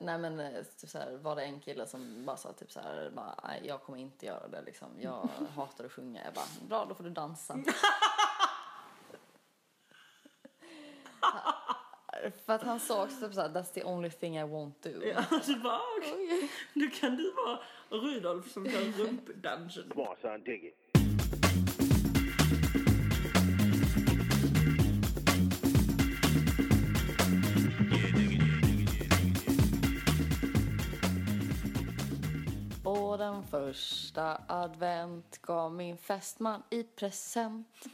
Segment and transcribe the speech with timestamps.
[0.00, 2.80] Nej men eh, typ så här, var det en kille som bara sa typ så
[2.80, 4.88] här, bara, nej jag kommer inte göra det liksom.
[5.00, 6.24] Jag hatar att sjunga.
[6.24, 7.58] Jag bara, bra då får du dansa.
[12.46, 15.04] För att han sa också typ så här, that's the only thing I won't do.
[15.04, 16.50] Ja, du bara, okej.
[16.72, 17.58] Nu kan du vara
[17.88, 19.88] Rudolf som kör rumpdansen.
[19.88, 20.85] Come on, son, dig it.
[33.56, 37.84] Första advent gav min fästman i present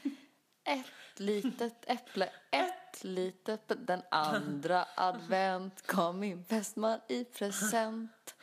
[0.65, 8.35] ett litet äpple, ett litet Den andra advent gav min fästman i present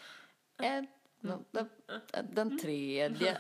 [0.61, 0.89] ett
[2.23, 3.37] den tredje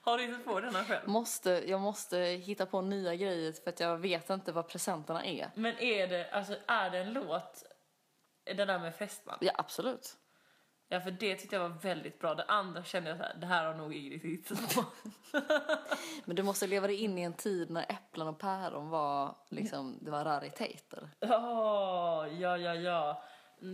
[0.00, 1.08] Har du hittat på denna själv?
[1.08, 5.50] måste, jag måste hitta på nya grejer för att jag vet inte vad presenterna är.
[5.54, 7.64] Men är det, alltså är det en låt,
[8.44, 9.38] det där med fästman?
[9.40, 10.16] Ja, absolut.
[10.88, 12.34] Ja, för det tyckte jag var väldigt bra.
[12.34, 14.84] Det andra kände jag så här, det här har nog Ingrid hittat på.
[16.24, 19.98] Men du måste leva dig in i en tid när äpplen och päron var liksom,
[20.00, 21.08] det var rariteter.
[21.20, 23.22] Ja, ja, ja, ja.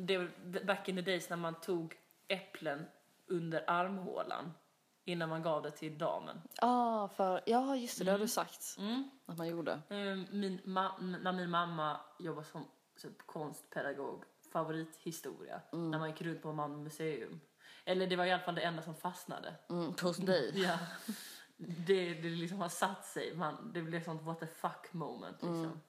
[0.07, 0.29] Det var
[0.65, 1.95] back in the days när man tog
[2.29, 2.87] äpplen
[3.27, 4.53] under armhålan
[5.05, 6.41] innan man gav det till damen.
[6.61, 8.61] Ja, för, ja just det, det har du sagt
[9.27, 9.73] att man gjorde.
[9.73, 12.67] Eh, Min ma- när min mamma jobbade som
[13.03, 17.41] typ, konstpedagog, favorithistoria, när man gick runt på Malmö museum.
[17.85, 19.55] Eller det var i alla fall det enda som fastnade.
[19.71, 20.53] Mm, hos dig.
[20.65, 20.79] Ja.
[21.57, 23.35] Det, det liksom har satt sig.
[23.37, 25.81] Man, det blev sånt what the fuck moment liksom.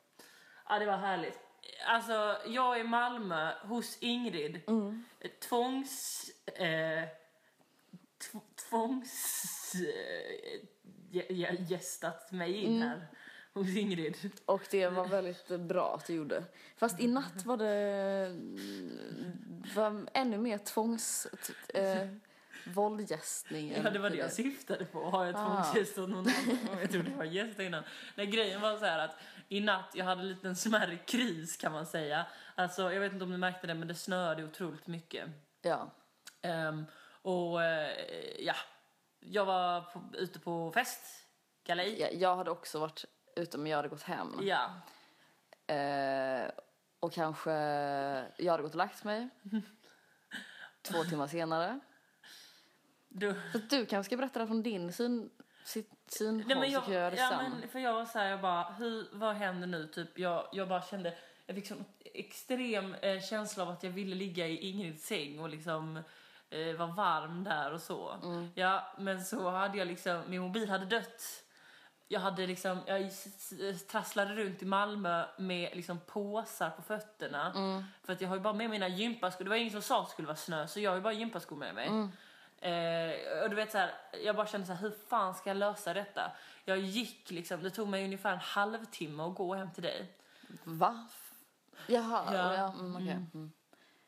[0.69, 1.39] Ja, det var härligt.
[1.87, 4.61] Alltså, jag är i Malmö hos Ingrid.
[5.49, 6.25] Tvångs...
[6.45, 7.03] Eh,
[8.19, 9.75] tv- tvångs...
[9.75, 10.59] Eh,
[11.11, 13.07] gä- gä- gästat mig in här
[13.59, 14.17] hos Ingrid.
[14.45, 16.43] Och det var väldigt bra att du gjorde.
[16.77, 18.35] Fast i natt var det
[19.75, 21.27] var ännu mer tvångs...
[21.47, 22.07] t- Eh,
[22.73, 23.73] våldgästning.
[23.83, 25.03] Ja, det var det jag syftade på.
[25.09, 25.63] Har jag Ah.
[25.63, 26.79] tvångsgästat någon annan?
[26.81, 27.83] Jag trodde det var gäst innan.
[28.15, 29.15] Nej, grejen var så här att
[29.49, 32.25] i natt, jag hade en liten smärre kris kan man säga.
[32.55, 35.29] Alltså, jag vet inte om du märkte det, men det snöade otroligt mycket.
[35.61, 35.91] Ja.
[36.41, 36.85] Ehm,
[37.21, 37.91] och eh,
[38.39, 38.55] ja,
[39.19, 41.01] jag var på, ute på fest,
[41.63, 41.95] galej.
[42.01, 42.07] ja.
[42.11, 44.39] Jag hade också varit ute men jag hade gått hem.
[44.41, 44.69] Ja.
[45.73, 46.51] Eh,
[46.99, 47.51] och kanske
[48.37, 49.29] jag hade gått och lagt mig.
[50.81, 51.79] Två timmar senare.
[53.09, 55.29] Du, Så du kanske ska berätta det från din syn,
[55.63, 57.51] sitt synhåll Nej, men så jag, kan jag göra ja, sen.
[57.59, 59.87] men för jag var så här, jag bara, hur, vad händer nu?
[59.87, 64.15] Typ, jag, jag bara kände, jag fick sån extrem eh, känsla av att jag ville
[64.15, 65.97] ligga i Ingrids säng och liksom
[66.49, 68.11] eh, vara varm där och så.
[68.23, 68.49] Mm.
[68.55, 71.42] Ja, men så hade jag liksom, min mobil hade dött.
[72.13, 73.11] Jag hade liksom, jag
[73.87, 77.53] trasslade runt i Malmö med liksom påsar på fötterna.
[77.55, 77.83] Mm.
[78.03, 80.07] För att jag har ju bara med mina gympaskor, det var ingen som sa att
[80.07, 81.87] det skulle vara snö så jag har ju bara gympaskor med mig.
[81.87, 82.09] Mm.
[82.61, 83.91] Eh, och du vet så här,
[84.25, 86.31] jag bara kände så här, hur fan ska jag lösa detta?
[86.65, 90.11] Jag gick liksom, det tog mig ungefär en halvtimme att gå hem till dig.
[90.63, 91.07] Va?
[91.87, 92.53] Jaha, Ja.
[92.53, 93.25] ja, mm, okej.
[93.33, 93.51] Mm.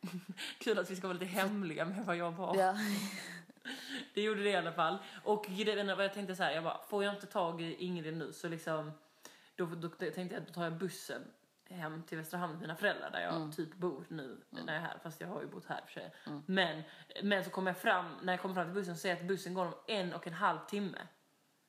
[0.60, 2.56] Kul att vi ska vara lite hemliga med vad jag var.
[2.56, 2.76] Ja.
[4.14, 4.98] Det gjorde det i alla fall.
[5.24, 8.48] Och jag tänkte så här, jag bara, får jag inte tag i Ingrid nu så
[8.48, 8.92] liksom,
[9.56, 11.22] då, då tänkte jag då tar jag bussen
[11.70, 14.98] hem till Västra Hamn mina föräldrar där jag typ bor nu när jag är här,
[15.04, 16.14] fast jag har ju bott här för sig.
[16.46, 16.82] Men,
[17.24, 19.28] men så kommer jag fram, när jag kommer fram till bussen så ser jag att
[19.28, 20.98] bussen går om en och en halv timme.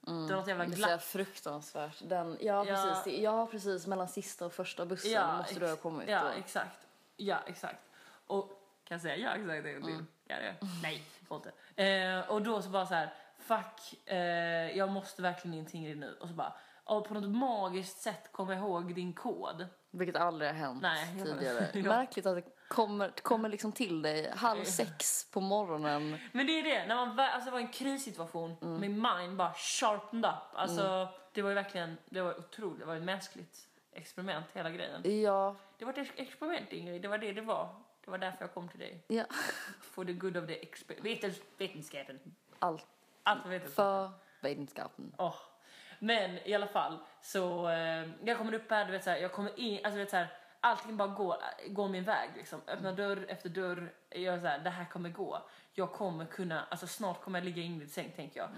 [0.01, 1.03] Det var något jävla Det är glapp.
[1.03, 2.09] fruktansvärt.
[2.09, 2.95] Den, ja, Ja.
[2.95, 3.19] precis.
[3.19, 3.87] Ja, precis.
[3.87, 6.09] Mellan sista och första bussen måste du ha kommit.
[6.09, 6.29] Ja, då.
[6.29, 6.87] exakt.
[7.17, 7.83] Ja, exakt.
[8.27, 8.47] Och
[8.85, 10.05] kan jag säga ja, exakt en gång till?
[10.29, 10.45] Mm.
[10.61, 10.67] Det?
[10.83, 11.53] Nej, inte.
[11.83, 14.17] Eh, och då så bara så här, fuck, eh,
[14.79, 16.17] jag måste verkligen in till Ingrid nu.
[16.21, 16.53] Och så bara,
[16.85, 19.67] och på något magiskt sätt kommer jag ihåg din kod.
[19.91, 21.67] Vilket aldrig har hänt Nej, tidigare.
[21.75, 21.83] Ja.
[21.83, 26.19] Märkligt att det kommer, kommer liksom till dig halv sex på morgonen.
[26.33, 28.81] Men det är det, när man, alltså det var en krissituation, Mm.
[28.81, 30.55] min mind bara sharpened up.
[30.55, 33.57] Alltså det var ju verkligen, det var otroligt, det var ett mänskligt
[33.93, 35.21] experiment hela grejen.
[35.23, 37.69] Ja, Det var ett ex- experiment Ingrid, det var det det var.
[38.07, 39.05] Det var därför jag kom till dig.
[39.09, 39.25] ja.
[39.81, 42.21] For the good of the exper- vetens- vetenskapen.
[42.59, 42.87] Allt
[43.23, 43.77] Allt för vetenskap.
[44.41, 45.15] för vetenskapen.
[45.19, 45.35] Åh.
[45.99, 49.59] Men i alla fall så, eh, jag kommer upp här, du vet såhär, jag kommer
[49.59, 50.29] in, alltså du vet såhär,
[50.61, 51.37] allting bara går,
[51.69, 52.61] går min väg liksom.
[52.67, 55.49] Öppna dörr efter dörr, jag är såhär, det här kommer gå.
[55.73, 58.51] Jag kommer kunna, alltså snart kommer jag ligga i Ingrids säng tänker jag.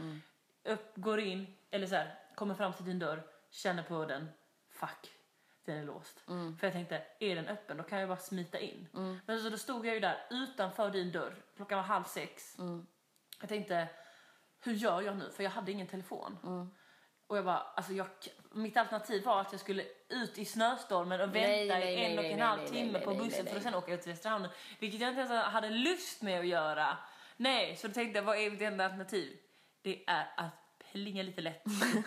[0.72, 4.28] Upp, går in, eller såhär, kommer fram till din dörr, känner på den,
[4.70, 5.12] fuck.
[5.68, 6.20] Den är låst.
[6.58, 8.88] För jag tänkte, är den öppen då kan jag bara smita in.
[9.26, 12.56] Men så då stod jag ju där utanför din dörr, klockan var halv sex.
[13.40, 13.88] Jag tänkte,
[14.64, 15.30] hur gör jag nu?
[15.30, 16.38] För jag hade ingen telefon.
[17.26, 18.06] Och jag bara, alltså jag,
[18.52, 22.16] mitt alternativ var att jag skulle ut i snöstormen och vänta Nej, nej, i en
[22.16, 24.48] nej, och en halv timme på bussen för att sen åka ut till Västerhamn.
[24.78, 26.98] Vilket jag inte ens hade lust med att göra.
[27.36, 29.38] Nej, så då tänkte jag, vad är mitt enda alternativ?
[29.82, 31.64] Det är att plinga lite lätt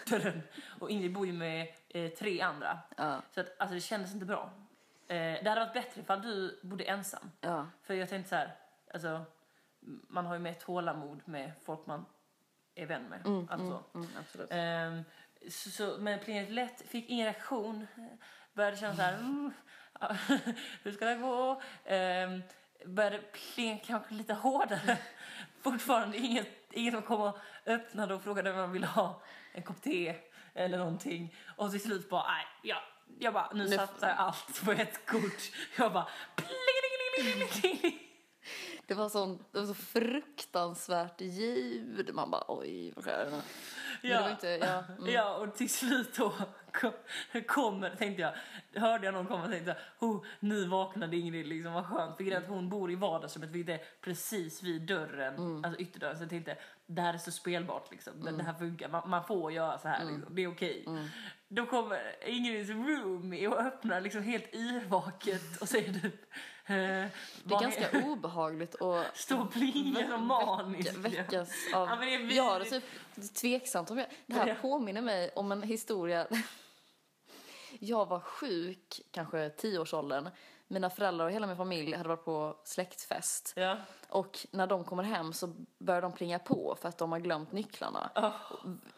[0.09, 0.41] dörren.
[0.79, 2.79] Och Ingrid bor ju med eh, tre andra.
[2.97, 4.51] Ja, Så att, alltså det kändes inte bra.
[5.07, 7.31] Eh, det hade varit bättre ifall du bodde ensam.
[7.41, 8.55] ja, För jag tänkte så här,
[8.93, 9.25] alltså,
[10.07, 12.05] man har ju mer tålamod med folk man
[12.75, 13.25] är vän med.
[13.25, 13.65] mm, alltså.
[13.65, 14.47] mm, mm, absolut.
[14.51, 15.03] Ehm,
[15.49, 17.87] så, så, men plingat lätt, fick ingen reaktion.
[18.53, 19.53] Började känna så här, mm,
[20.83, 21.61] hur ska det gå?
[21.85, 22.43] Ehm,
[22.85, 24.97] började plinga kanske lite hårdare.
[25.61, 29.21] Fortfarande inget, ingen som kom och öppnade och frågade om man ville ha
[29.53, 30.15] en kopp te
[30.53, 31.35] eller någonting.
[31.57, 32.77] Och till slut bara, nej, ja,
[33.19, 35.51] jag bara, nu Nu- satsar jag allt på ett kort.
[35.77, 36.07] Jag bara,
[38.87, 42.09] Det var, sån, det var så fruktansvärt ljud.
[42.13, 43.05] Man bara oj, vad.
[43.31, 43.41] Men
[44.01, 45.13] det var inte, ja, mm.
[45.13, 46.33] Ja, och till slut då
[46.73, 46.91] kom,
[47.47, 48.33] kommer, tänkte jag,
[48.81, 52.17] hörde jag någon komma och tänkte jag, oh, nu vaknade Ingrid, liksom, vad skönt.
[52.17, 55.65] För är att hon bor i vardagsrummet, vilket är precis vid dörren, Mm.
[55.65, 56.17] alltså ytterdörren.
[56.17, 56.57] Så jag tänkte,
[56.95, 58.23] det här är så spelbart liksom.
[58.23, 60.15] Det- Det här funkar, man, man får göra så här Mm.
[60.15, 60.35] liksom.
[60.35, 60.85] det är okej.
[61.47, 67.09] Då kommer Ingrids roomie och öppnar liksom helt yrvaket och säger du, eh,
[67.43, 70.95] Det är ganska obehagligt att Stå och plinga som manisk.
[70.97, 71.87] väckas av...
[71.89, 72.83] Ja, men det är jag har det typ
[73.35, 74.07] tveksamt om jag...
[74.25, 74.55] Det här Ja.
[74.61, 76.27] påminner mig om en historia.
[77.79, 80.29] Jag var sjuk, kanske tioårsåldern.
[80.71, 83.53] Mina föräldrar och hela min familj hade varit på släktfest.
[83.55, 83.77] Ja.
[84.09, 87.51] Och när de kommer hem så börjar de plinga på för att de har glömt
[87.51, 88.09] nycklarna.
[88.15, 88.31] Oh.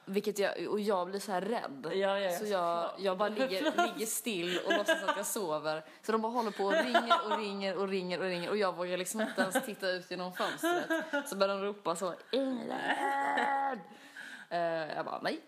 [0.06, 1.92] Vilket jag, och jag blir så här rädd.
[1.94, 3.62] Ja, ja, så jag, jag bara ligger,
[3.94, 5.86] ligger still och låtsas att jag sover.
[6.02, 8.76] Så de bara håller på och ringer och ringer och ringer och ringer och jag
[8.76, 11.30] vågar liksom inte ens titta ut genom fönstret.
[11.30, 13.80] Så börjar de ropa så, Ingrid!
[14.54, 15.40] Eh, jag bara, nej.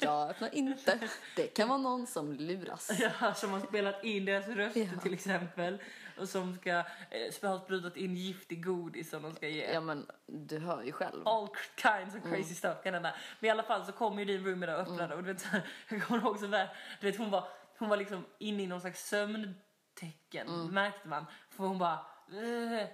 [0.00, 0.98] Jag öppnar inte.
[1.36, 2.90] Det kan vara någon som luras.
[3.20, 5.00] Ja, som har spelat in deras röster Ja.
[5.00, 5.82] till exempel.
[6.18, 6.70] Och som ska
[7.10, 9.72] eh, sprutat in giftig godis som de ska ge.
[9.72, 11.28] Ja men du hör ju själv.
[11.28, 12.36] All kinds of Mm.
[12.36, 13.14] crazy stuff kan hända.
[13.40, 15.46] Men i alla fall så kom ju din roomie och öppnade och du vet,
[15.88, 16.68] jag kommer ihåg så väl,
[17.00, 17.48] du vet hon var,
[17.78, 20.66] hon var liksom inne i någon slags sömntecken Mm.
[20.74, 21.26] märkte man.
[21.50, 21.92] För hon bara,
[22.32, 22.88] eh,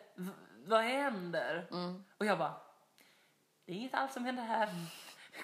[0.66, 1.68] vad händer?
[1.70, 2.04] Mm.
[2.18, 2.54] Och jag bara,
[3.66, 4.68] det är inget alls som händer här.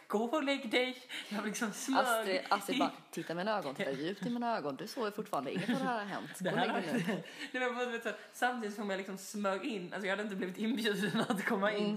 [0.06, 1.02] Gå och lägg dig.
[1.28, 2.06] Jag liksom smög.
[2.06, 4.76] Astrid, Astrid bara, titta i mina ögon, titta djupt i mina ögon.
[4.76, 6.38] Du sover fortfarande, inget av det här har hänt.
[6.38, 7.22] Gå och lägg dig nu.
[7.52, 10.58] det var bara, så, samtidigt som jag liksom smög in, alltså jag hade inte blivit
[10.58, 11.96] inbjuden att komma in Mm.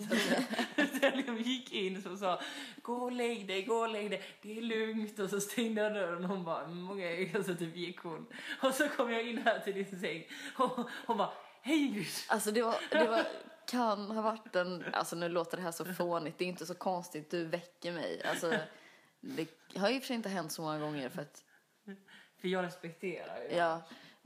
[0.76, 2.42] så att jag, liksom gick in så sa
[2.82, 5.94] gå och lägg dig, gå och lägg dig, det är lugnt och så stängde jag
[5.94, 8.26] dörren och hon bara mm, okej och så typ gick hon.
[8.62, 10.24] Och så kom jag in här till din säng
[10.56, 11.30] och hon bara
[11.62, 12.08] hej Ingrid.
[12.28, 13.22] Alltså det var, det var,
[13.68, 16.76] kan ha varit en, alltså nu låter det här så fånigt, det är inte så
[16.76, 18.22] konstigt, du väcker mig.
[18.26, 18.54] Alltså,
[19.22, 21.44] det har ju för sig inte hänt så många gånger för att,
[22.42, 23.56] För jag respekterar ju.
[23.56, 23.82] ja.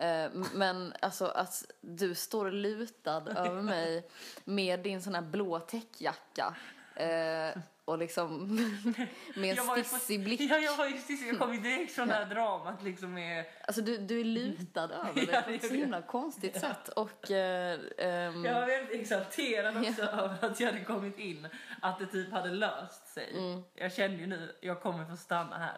[0.06, 4.10] eh, Men alltså att du står lutad över mig
[4.44, 6.56] med din sån här blå täckjacka
[6.96, 7.58] eh,
[7.88, 8.46] och liksom
[9.36, 10.42] med Jag en stissig blick.
[10.42, 11.28] Ja, jag var ju stissig.
[11.30, 13.46] Jag kom ju direkt från det här dramat liksom med...
[13.68, 15.80] Alltså du, du är lutad över Ja, mig på det ett så det.
[15.80, 16.90] himla konstigt sätt.
[16.90, 21.48] Och eh, ehm, Jag var väldigt exalterad också över att jag hade kommit in.
[21.82, 23.32] Att det typ hade löst sig.
[23.38, 23.64] Mm.
[23.76, 25.78] Jag känner ju nu, jag kommer få stanna här.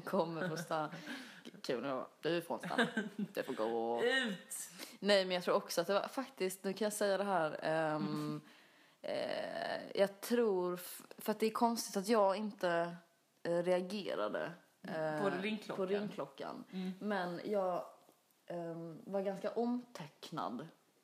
[0.04, 0.90] kommer få stanna.
[1.62, 2.86] Kul Du får inte stanna.
[3.16, 4.02] Du får gå.
[4.04, 4.56] Ut!
[4.98, 7.58] Nej, men jag tror också att det var faktiskt, nu kan jag säga det här.
[7.62, 8.40] ehm,
[9.02, 10.76] eh, jag tror,
[11.18, 12.96] för att det är konstigt att jag inte
[13.42, 14.52] eh, reagerade.
[14.88, 15.76] eh, På ringklockan.
[15.76, 16.64] På ringklockan.
[16.72, 16.92] Mm.
[17.00, 17.84] Men jag
[18.46, 20.56] ehm, var ganska omtecknad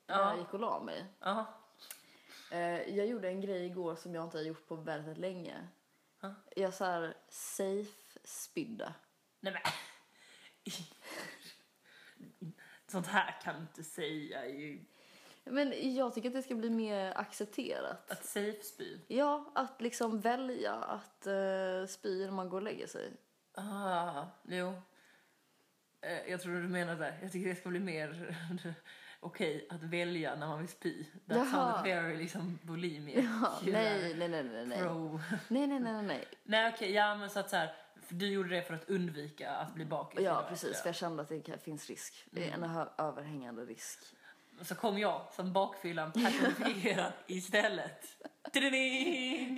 [0.07, 0.29] när Ja.
[0.29, 1.05] jag gick och la mig.
[1.19, 1.45] Ja.
[2.51, 5.67] Eh, jag gjorde en grej igår som jag inte har gjort på väldigt länge.
[6.21, 6.33] Ja.
[6.55, 8.93] Jag så här safe-spydde.
[9.39, 9.61] Nej men.
[12.87, 14.85] Sånt här kan du inte säga ju.
[15.49, 18.11] Men jag tycker att det ska bli mer accepterat.
[18.11, 18.97] Att safe spy.
[19.07, 23.13] Ja, att liksom välja att uh, spy när man går och lägger sig.
[23.53, 24.73] Ah, jo.
[26.01, 27.13] Eh, Jag tror du menar det.
[27.21, 28.37] Jag tycker det ska bli mer
[29.19, 31.03] okej att välja när man vill spy.
[31.03, 31.45] That Jaha.
[31.45, 33.19] sounded very liksom bulimia.
[33.21, 34.79] Ja, nej, nej, nej, nej, nej.
[34.79, 35.19] Pro.
[35.47, 36.27] Nej, nej, nej, nej, nej.
[36.43, 37.73] Nej okej, ja men så att så här,
[38.09, 40.19] du gjorde det för att undvika att bli bakis.
[40.21, 40.81] Ja, precis.
[40.81, 42.25] För jag kände att det finns risk.
[42.35, 42.63] Är en
[42.97, 43.99] överhängande risk.
[44.59, 48.05] Och så kom jag som bakfyllan personifierad istället.
[48.53, 49.55] Tididing!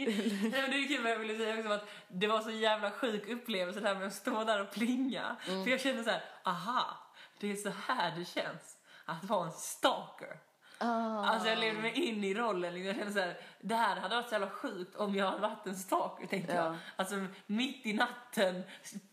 [0.52, 2.92] Nej men det är kul, men jag ville säga också att det var så jävla
[2.92, 5.36] sjuk upplevelse det här med att stå där och plinga.
[5.46, 6.98] För jag kände så här, aha,
[7.40, 10.40] det är så här det känns att vara en stalker.
[10.84, 11.26] Ah.
[11.26, 12.74] Alltså jag levde mig in i rollen.
[12.74, 12.88] liksom.
[12.88, 15.68] Jag kände så här, det här hade varit så jävla sjukt om jag hade varit
[15.68, 16.64] en stalker tänkte Ja.
[16.66, 16.76] jag.
[16.96, 18.64] Alltså mitt i natten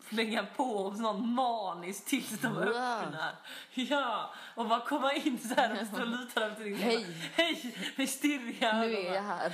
[0.09, 2.63] slänga på någon maniskt tills de Wow.
[2.63, 3.35] öppnar.
[3.73, 7.05] Ja, och bara komma in så här och stå och luta över till Hej.
[7.35, 9.53] Hej, med stirriga Nu är jag här.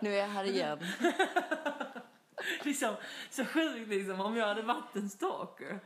[0.00, 0.78] Nu är jag här igen.
[2.64, 2.94] liksom,
[3.30, 5.80] så sjukt liksom om jag hade varit en stalker.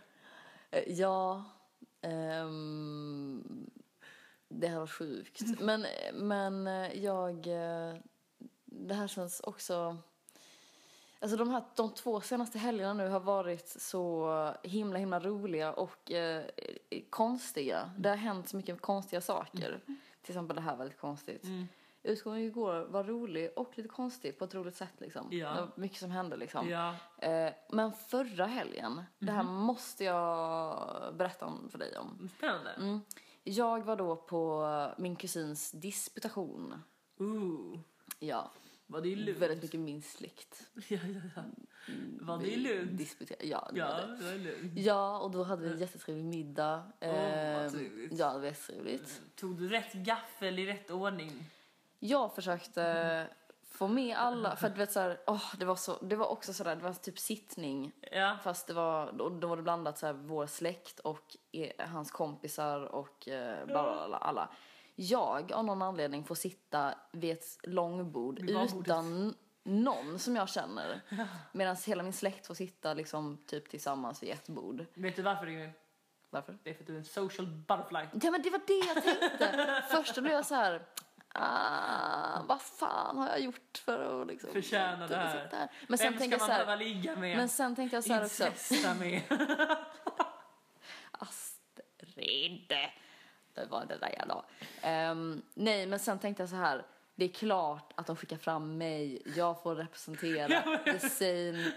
[0.71, 1.45] Eh, Ja,
[2.03, 3.71] ehm,
[4.53, 5.43] det här var sjukt.
[5.61, 7.47] Men, men eh, jag...
[7.47, 7.95] eh,
[8.65, 9.97] Det här känns också...
[11.23, 16.11] Alltså de, här, de två senaste helgerna nu har varit så himla himla roliga och
[16.11, 16.45] eh,
[17.11, 17.91] konstiga.
[17.99, 19.81] Det har hänt så mycket konstiga saker.
[20.23, 21.45] Till exempel det här väldigt konstigt.
[21.45, 21.69] Mm.
[22.03, 24.95] Utgången igår var rolig och lite konstig på ett roligt sätt.
[24.99, 25.29] Liksom.
[25.31, 25.51] Ja.
[25.55, 26.37] Det var mycket som hände.
[26.37, 26.69] Liksom.
[26.69, 26.95] Ja.
[27.19, 32.29] Eh, men förra helgen, det här måste jag berätta om för dig om.
[32.37, 32.71] Spännande.
[32.71, 33.01] Mm.
[33.51, 36.83] Jag var då på min kusins disputation.
[37.19, 37.79] Ooh.
[38.19, 38.51] Ja,
[38.87, 39.39] Var det lugnt?
[39.39, 40.63] väldigt mycket min släkt.
[40.89, 41.43] Ja, ja, ja.
[42.21, 42.99] Var det lugnt?
[42.99, 43.47] Disputerade.
[43.47, 44.25] Ja, det Ja, var det.
[44.25, 44.79] var lugnt.
[44.79, 46.83] Ja, och då hade vi en jättetrevlig middag.
[47.01, 48.19] Åh, vad Eh, trevligt.
[48.19, 49.21] ja, det var jättetrevligt.
[49.37, 51.47] Tog du rätt gaffel i rätt ordning?
[51.99, 53.27] Jag försökte
[53.81, 56.27] få med alla, för att du vet så här, åh, det var så, det var
[56.27, 57.93] också sådär, det var typ sittning.
[58.13, 58.39] Ja.
[58.43, 62.11] Fast det var, då, då var det blandat så här, vår släkt och eh, hans
[62.11, 64.49] kompisar och eh, bla, bla, alla.
[64.95, 71.01] Jag av någon anledning får sitta vid ett långbord utan någon som jag känner.
[71.53, 74.85] Medan hela min släkt får sitta liksom typ tillsammans vid ett bord.
[74.95, 75.71] Vet du varför Ingrid?
[76.31, 76.59] Varför?
[76.63, 78.21] Det är för att du är en social butterfly.
[78.23, 79.85] Ja men det var det jag tänkte.
[79.91, 80.83] Först då blev jag så här,
[81.35, 85.49] ah, vad fan har jag gjort för att liksom Förtjäna det här.
[85.53, 85.69] här?
[85.89, 87.37] Men sen Vem ska jag man så behöva ligga med?
[87.37, 88.47] men sen tänkte jag så här också.
[88.47, 89.23] Incesta med?
[91.13, 92.73] Astrid.
[93.55, 94.45] Det var det där jag la.
[94.83, 96.85] Ehm, nej, men sen tänkte jag så här.
[97.21, 99.23] Det är klart att de skickar fram mig.
[99.37, 101.73] Jag får representera the same,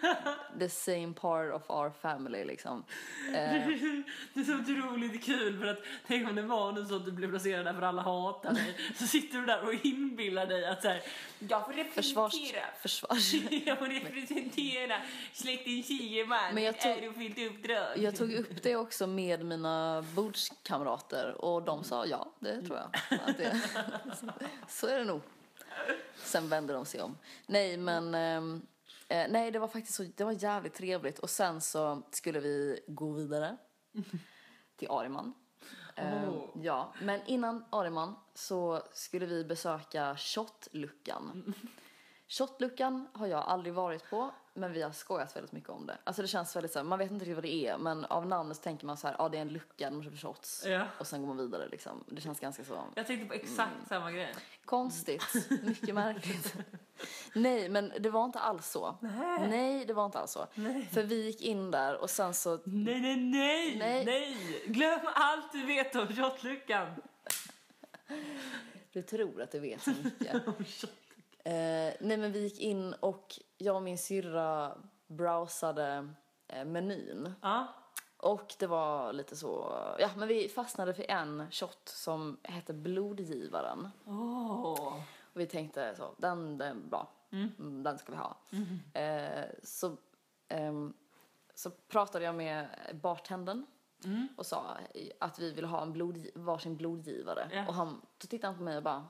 [0.59, 2.83] the same part of our family liksom.
[3.35, 7.05] Ehm, Det är så otroligt kul för att tänk om det var nu så att
[7.05, 8.77] du blev placerad där för alla hatar dig.
[8.95, 11.01] Så sitter du där och inbillar dig att så här,
[11.39, 12.33] jag får försvars...
[12.33, 12.65] representera.
[12.81, 13.33] försvars
[13.65, 14.95] Jag får representera
[15.33, 16.53] släkten Kigeman.
[16.53, 17.97] Men jag tog- är fyllt uppdrag.
[17.97, 23.19] jag tog upp det också med mina bordskamrater och de sa ja, det tror jag.
[23.29, 23.61] Att det,
[24.67, 25.21] så är det nog.
[26.15, 27.17] Sen vände de sig om.
[27.45, 28.61] Nej, men ehm,
[29.07, 32.79] eh, nej, det var faktiskt så, det var jävligt trevligt och sen så skulle vi
[32.87, 33.57] gå vidare
[34.77, 35.33] till Ariman.
[35.97, 36.63] Oh.
[36.63, 41.53] Ja, men innan Ariman så skulle vi besöka Shotluckan.
[42.27, 45.97] Shotluckan har jag aldrig varit på, men vi har skojat väldigt mycket om det.
[46.03, 48.27] Alltså det känns väldigt så här, man vet inte riktigt vad det är, men av
[48.27, 50.65] namnet så tänker man så här, ja det är en lucka, de köper shots.
[50.65, 50.87] Ja.
[50.99, 52.03] Och sen går man vidare liksom.
[52.07, 54.35] Det känns ganska så Jag tänkte på exakt samma grej.
[54.65, 55.23] konstigt,
[55.63, 56.55] mycket märkligt.
[57.33, 58.95] Nej, men det var inte alls så.
[59.49, 60.47] Nej, det var inte alls så.
[60.91, 64.05] För vi gick in där och sen så Nej, nej, nej, Nej.
[64.05, 66.87] nej, Glöm allt du vet om shotluckan.
[68.93, 70.41] Du tror att du vet så mycket.
[71.43, 76.09] eh, nej men vi gick in och jag och min syrra browsade
[76.47, 77.33] eh, menyn.
[77.41, 77.67] Ja.
[78.17, 83.89] Och det var lite så, ja men vi fastnade för en shot som hette Blodgivaren.
[84.05, 84.93] Åh.
[85.33, 87.07] Och vi tänkte så, den, den är bra.
[87.31, 88.37] Mm, den ska vi ha.
[89.01, 89.97] Eh, så,
[90.47, 90.93] ehm,
[91.55, 93.65] så pratade jag med bartendern
[94.37, 94.77] och sa
[95.19, 97.49] att vi ville ha en blod, varsin blodgivare.
[97.53, 97.67] Ja.
[97.67, 99.05] Och han, då tittade han på mig och bara,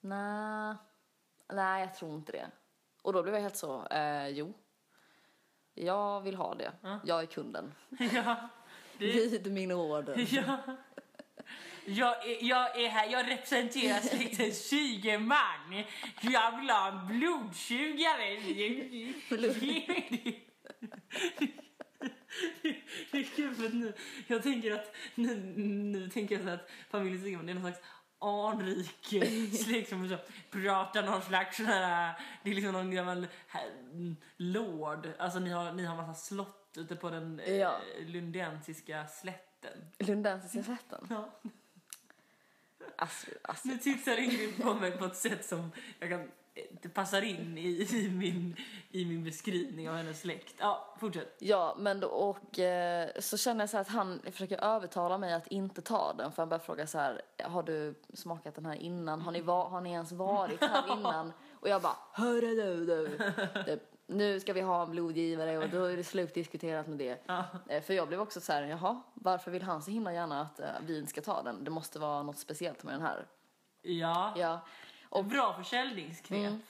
[0.00, 0.74] nej,
[1.52, 2.50] nej jag tror inte det.
[3.02, 4.54] Och då blev jag helt så, eh, jo.
[5.74, 6.72] Jag vill ha det.
[7.04, 7.74] Jag är kunden.
[8.14, 8.48] Ja.
[8.98, 10.26] Det, Vid min order.
[10.34, 10.58] ja.
[11.84, 15.84] Jag är, jag är här, jag representerar släkten Sygeman.
[16.20, 18.28] Jag vill ha en blodsugare.
[23.10, 23.92] Det är kul för nu,
[24.26, 27.80] jag tänker att nu, nu tänker jag så att familjen Sygeman är någon slags
[28.20, 30.16] anrik eh, släkt som så
[30.50, 35.08] pratar någon slags sån här, det är liksom någon gammal här, mm, lord.
[35.18, 37.80] Alltså ni har, ni har massa slott ute på den eh, Ja.
[38.06, 39.78] lundensiska slätten.
[39.98, 41.06] Lundensiska slätten.
[41.10, 41.30] Ja.
[42.96, 43.72] Astrid, Astrid.
[43.72, 46.30] Nu tittar Ingrid på mig på ett sätt som jag kan,
[46.82, 48.56] det passar in i, i, min,
[48.90, 50.54] i min beskrivning av hennes släkt.
[50.58, 51.36] Ja, fortsätt.
[51.38, 55.32] Ja, men då, och eh, så känner jag så här att han försöker övertala mig
[55.32, 56.32] att inte ta den.
[56.32, 59.20] För han börjar fråga så här, har du smakat den här innan?
[59.20, 61.32] Har ni, va, har ni ens varit här innan?
[61.60, 63.18] Och jag bara, hörru du, du.
[63.66, 67.22] Det, nu ska vi ha en blodgivare och då är det slutdiskuterat med det.
[67.26, 67.44] Ja.
[67.68, 70.60] Eh, För jag blev också så här, jaha, varför vill han så himla gärna att
[70.60, 71.64] eh, vin ska ta den?
[71.64, 73.26] Det måste vara något speciellt med den här.
[73.82, 74.32] Ja.
[74.36, 74.60] Ja,
[75.08, 76.40] Och bra försäljningsknep.
[76.40, 76.60] Mm.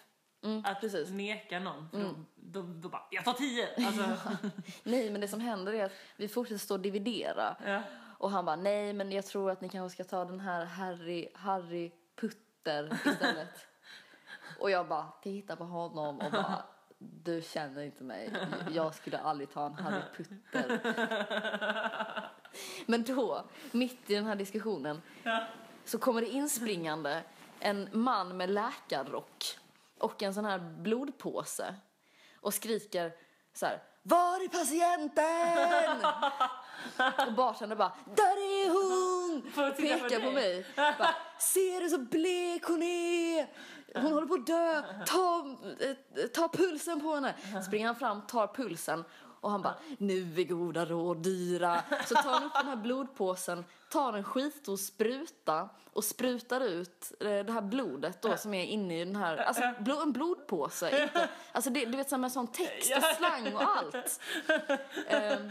[0.43, 1.11] mm, Att precis.
[1.11, 1.89] neka någon.
[1.91, 3.87] För då, då, då bara, jag tar tio!
[3.87, 4.37] Alltså,
[4.83, 7.57] Nej, men det som händer är att vi fortsätter stå och dividera.
[7.67, 7.83] ja.
[8.21, 11.29] Och han bara, nej men jag tror att ni kanske ska ta den här Harry,
[11.35, 11.91] Harry
[12.21, 13.67] Putter istället.
[14.61, 16.63] och jag bara tittar på honom och bara,
[16.99, 18.33] du känner inte mig.
[18.73, 20.81] Jag skulle aldrig ta en Harry Putter.
[22.87, 25.45] men då, mitt i den här diskussionen, Ja.
[25.85, 27.23] så kommer det inspringande
[27.61, 29.59] en man med läkarrock
[29.99, 31.75] och en sån här blodpåse
[32.41, 33.13] och skriker
[33.55, 36.07] så här Var är patienten?
[37.27, 39.43] och bartendern bara Där är hon!
[39.77, 40.67] Pekar på mig.
[40.77, 43.47] Bara, Ser du så blek hon är?
[43.95, 44.83] Hon håller på att dö.
[45.07, 47.35] Ta, eh, ta pulsen på henne.
[47.67, 49.05] Springer han fram, tar pulsen
[49.41, 51.83] och han bara, nu är goda råd dyra.
[52.07, 57.27] Så tar han upp den här blodpåsen, tar en skitstor spruta och sprutar ut eh,
[57.27, 61.03] det här blodet då som är inne i den här, alltså blo- en blodpåse.
[61.03, 64.21] Inte, alltså det, du vet så här med sån text och slang och allt.
[65.09, 65.51] Ehm,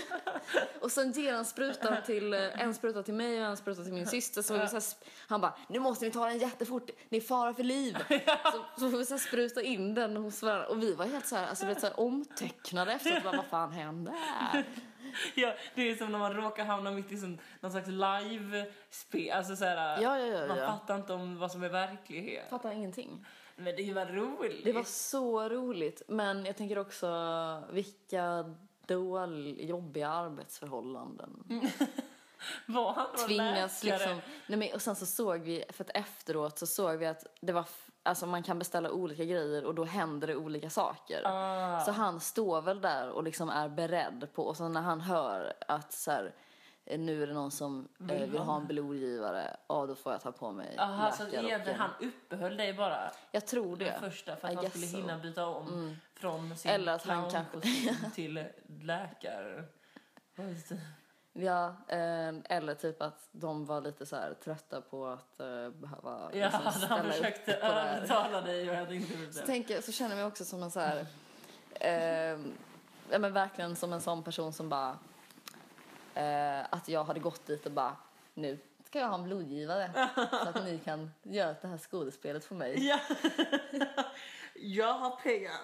[0.80, 3.92] och sen ger han sprutan till, eh, en spruta till mig och en spruta till
[3.92, 4.42] min syster.
[4.42, 4.82] Så, vi så här,
[5.28, 7.96] han bara, nu måste ni ta den jättefort, det är fara för liv.
[8.52, 10.66] Så, så får vi så här spruta in den hos varandra.
[10.66, 13.22] Och vi var helt så här, alltså, du vet, så här omtöcknade efteråt.
[13.24, 14.14] Bara, vad fan hände?
[15.34, 19.30] Ja, det är som när man råkar hamna mitt i sån, någon slags live-spel.
[19.30, 20.66] Alltså så här, Ja, ja, ja, man ja.
[20.66, 22.50] fattar inte om vad som är verklighet.
[22.50, 23.26] Fattar ingenting.
[23.56, 24.64] Men det bara roligt.
[24.64, 26.02] Det var så roligt.
[26.08, 27.08] Men jag tänker också,
[27.70, 28.54] vilka
[28.86, 31.44] dål, jobbiga arbetsförhållanden.
[32.66, 33.98] Var han då tvingas läkare?
[33.98, 34.32] liksom...
[34.46, 37.52] Nej men, och sen så såg vi, för att efteråt så såg vi att det
[37.52, 37.68] var,
[38.06, 41.22] alltså man kan beställa olika grejer och då händer det olika saker.
[41.24, 41.80] Ah.
[41.80, 45.52] Så han står väl där och liksom är beredd på, och så när han hör
[45.68, 46.34] att så här,
[46.84, 50.12] eh, nu är det någon som vill, eh, vill ha en blodgivare, ja då får
[50.12, 53.92] jag ta på mig Aha, så egentligen han uppehöll dig bara Jag tror det det.
[54.00, 54.96] första för att I han skulle so.
[54.96, 57.60] hinna byta om från sin Eller att han kanske-
[58.14, 58.44] till
[58.80, 59.64] läkare.
[61.38, 66.30] Ja, eh, eller typ att de var lite så här trötta på att eh, behöva
[66.32, 69.46] Ja, liksom, han ställa upp försökte på övertala dig och jag hade inte gjort Så,
[69.46, 71.06] tänker, så känner jag mig också som en så här...
[71.74, 72.40] Eh,
[73.10, 74.98] ja, men verkligen som en sån person som bara...
[76.14, 77.96] Eh, att jag hade gått dit och bara...
[78.34, 79.90] Nu ska jag ha en blodgivare
[80.30, 82.86] så att ni kan göra det här skådespelet för mig.
[82.86, 82.98] Ja.
[84.54, 85.60] jag har pengar.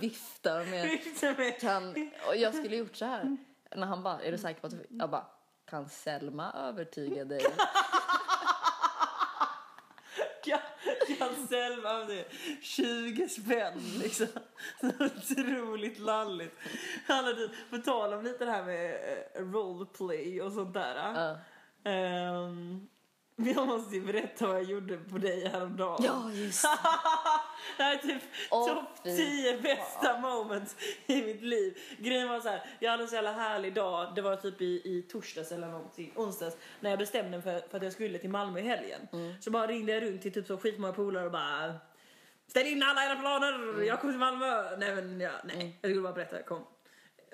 [0.00, 0.84] Viftar med...
[0.84, 1.60] Riktigt med.
[1.60, 3.36] Kan, och jag skulle gjort så här.
[3.74, 4.86] När han bara, är du säker på att du...
[4.90, 5.26] Jag bara,
[5.70, 7.46] kan Selma övertyga dig?
[10.44, 10.58] Kan,
[11.18, 12.24] kan Selma av det.
[12.62, 14.26] 20 spänn liksom.
[14.80, 16.58] Så otroligt lalligt.
[17.06, 18.94] Han hade, på tal om lite det här med
[19.34, 20.96] eh, roleplay och sånt där.
[20.96, 21.38] Ja.
[21.90, 22.88] Ehm,
[23.36, 26.04] jag måste ju berätta vad jag gjorde på dig häromdagen.
[26.04, 26.64] Ja, just
[27.76, 27.82] det.
[27.82, 31.78] Här är typ Åh, topp fy 10 bästa moments i mitt liv.
[31.98, 34.14] Grejen var så här, jag hade en så jävla härlig dag.
[34.14, 36.56] Det var typ i, i torsdags eller någonting, onsdags.
[36.80, 39.08] När jag bestämde mig för, för att jag skulle till Malmö i helgen.
[39.12, 39.34] Mm.
[39.42, 41.74] Så bara ringde jag runt till typ så skitmånga polare och bara
[42.46, 44.76] Ställ in alla era planer, jag kommer till Malmö.
[44.76, 46.66] Nej men ja, nej, jag skulle bara berätta, jag kom.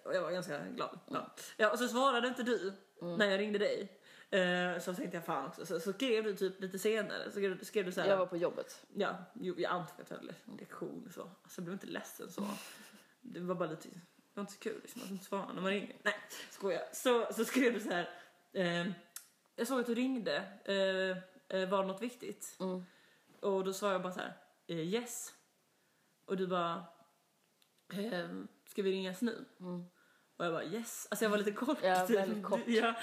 [0.05, 0.99] Och jag var ganska glad.
[1.11, 1.35] Ja.
[1.57, 4.00] Ja, och så svarade inte du när jag ringde dig.
[4.31, 5.67] Eh, så tänkte jag fan också.
[5.67, 7.25] Så, så skrev du typ lite senare.
[7.25, 8.09] Så skrev, skrev du så här.
[8.09, 8.87] Jag var på jobbet.
[8.95, 11.23] Ja, jo, jag antog att jag hade lektion och så.
[11.23, 12.49] Alltså jag blev inte ledsen så.
[13.21, 14.01] Det var bara lite, det
[14.35, 15.97] var inte så kul liksom att inte svara när man ringer.
[16.03, 16.15] Nej,
[16.51, 16.83] skojar.
[16.93, 18.11] Så, så skrev du så här.
[18.53, 18.87] Eh,
[19.57, 20.37] jag såg att du ringde.
[20.65, 22.57] Eh, eh, var det något viktigt?
[22.61, 22.85] Mm.
[23.41, 24.37] Och då svarade jag bara så här.
[24.67, 25.35] Eh, yes.
[26.25, 26.85] Och du bara.
[27.93, 28.29] Eh,
[28.67, 29.45] ska vi ringas nu?
[30.41, 31.07] Och jag bara yes.
[31.11, 31.79] Alltså jag var lite kort.
[31.83, 32.61] Ja, väldigt kort.
[32.67, 32.95] Ja.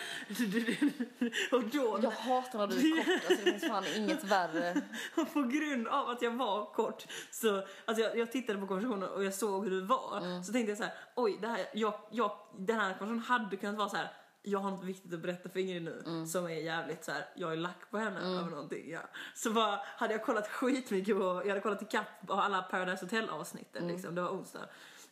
[1.51, 1.99] och då.
[2.03, 3.29] Jag hatar när du är kort.
[3.29, 4.81] Alltså, det finns fan inget värre.
[5.15, 9.09] Och på grund av att jag var kort så, alltså jag, jag tittade på konversationen
[9.09, 10.17] och jag såg hur du var.
[10.17, 10.43] Mm.
[10.43, 13.77] Så tänkte jag så här, oj, det här, jag, jag, den här konversationen hade kunnat
[13.77, 14.11] vara så här.
[14.41, 16.25] Jag har något viktigt att berätta för Ingrid nu Mm.
[16.27, 17.25] som är jävligt så här.
[17.35, 18.89] jag är lack på henne över någonting.
[18.91, 18.99] Ja.
[19.35, 23.29] Så bara, hade jag kollat skitmycket på, jag hade kollat ikapp på alla Paradise Hotel
[23.29, 23.95] avsnitten Mm.
[23.95, 24.59] liksom, det var onsdag.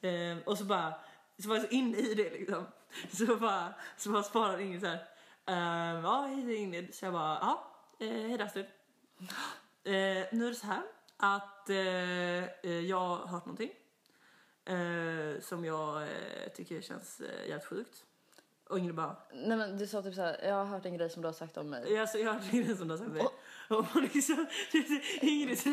[0.01, 0.93] Ehm, och så bara,
[1.39, 2.65] så var jag så inne i det liksom.
[3.11, 5.07] Så bara, så bara svarade Ingrid så här,
[5.45, 6.95] ehm, ja hej Ingrid.
[6.95, 8.65] Så jag bara, ja, eh, hej Astrid.
[9.87, 10.81] Eh, nu är det så här
[11.17, 11.77] att eh,
[12.71, 13.71] eh, jag har hört någonting
[14.65, 18.03] eh, som jag eh, tycker känns eh, jävligt sjukt.
[18.69, 21.21] Och Ingrid bara, Nej men du sa typ såhär, jag har hört en grej som
[21.21, 21.93] du har sagt om mig.
[21.93, 23.75] jag, så jag har hört Ingrid som du har sagt det.
[23.75, 24.47] Och liksom,
[25.21, 25.65] Ingrids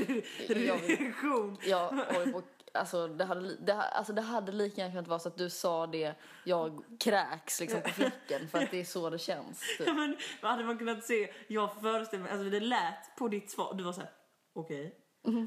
[0.49, 1.59] reaktion.
[1.67, 5.19] Jag håller på att alltså det hade, det, alltså det hade lika gärna kunnat vara
[5.19, 9.11] så att du sa det, jag kräks liksom på fläcken för att det är så
[9.11, 9.61] det känns.
[9.79, 9.87] Typ.
[9.87, 11.33] Ja, men hade man kunnat se?
[11.49, 14.11] Jag föreställer mig, alltså det lät på ditt svar, du var så här,
[14.55, 14.99] okej.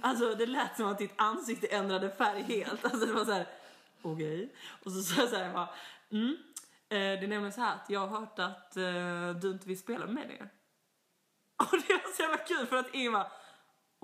[0.04, 2.86] Alltså det lät som att ditt ansikte ändrade färg helt.
[2.86, 3.48] Alltså det var så här,
[4.02, 4.56] okej.
[4.84, 5.70] Och så sa jag så här, bara,
[6.12, 6.38] mm.
[6.90, 9.80] Eh, det är nämligen så här att jag har hört att eh, du inte vill
[9.80, 10.50] spela med det.
[11.66, 13.28] Och det var så jävla kul för att Eva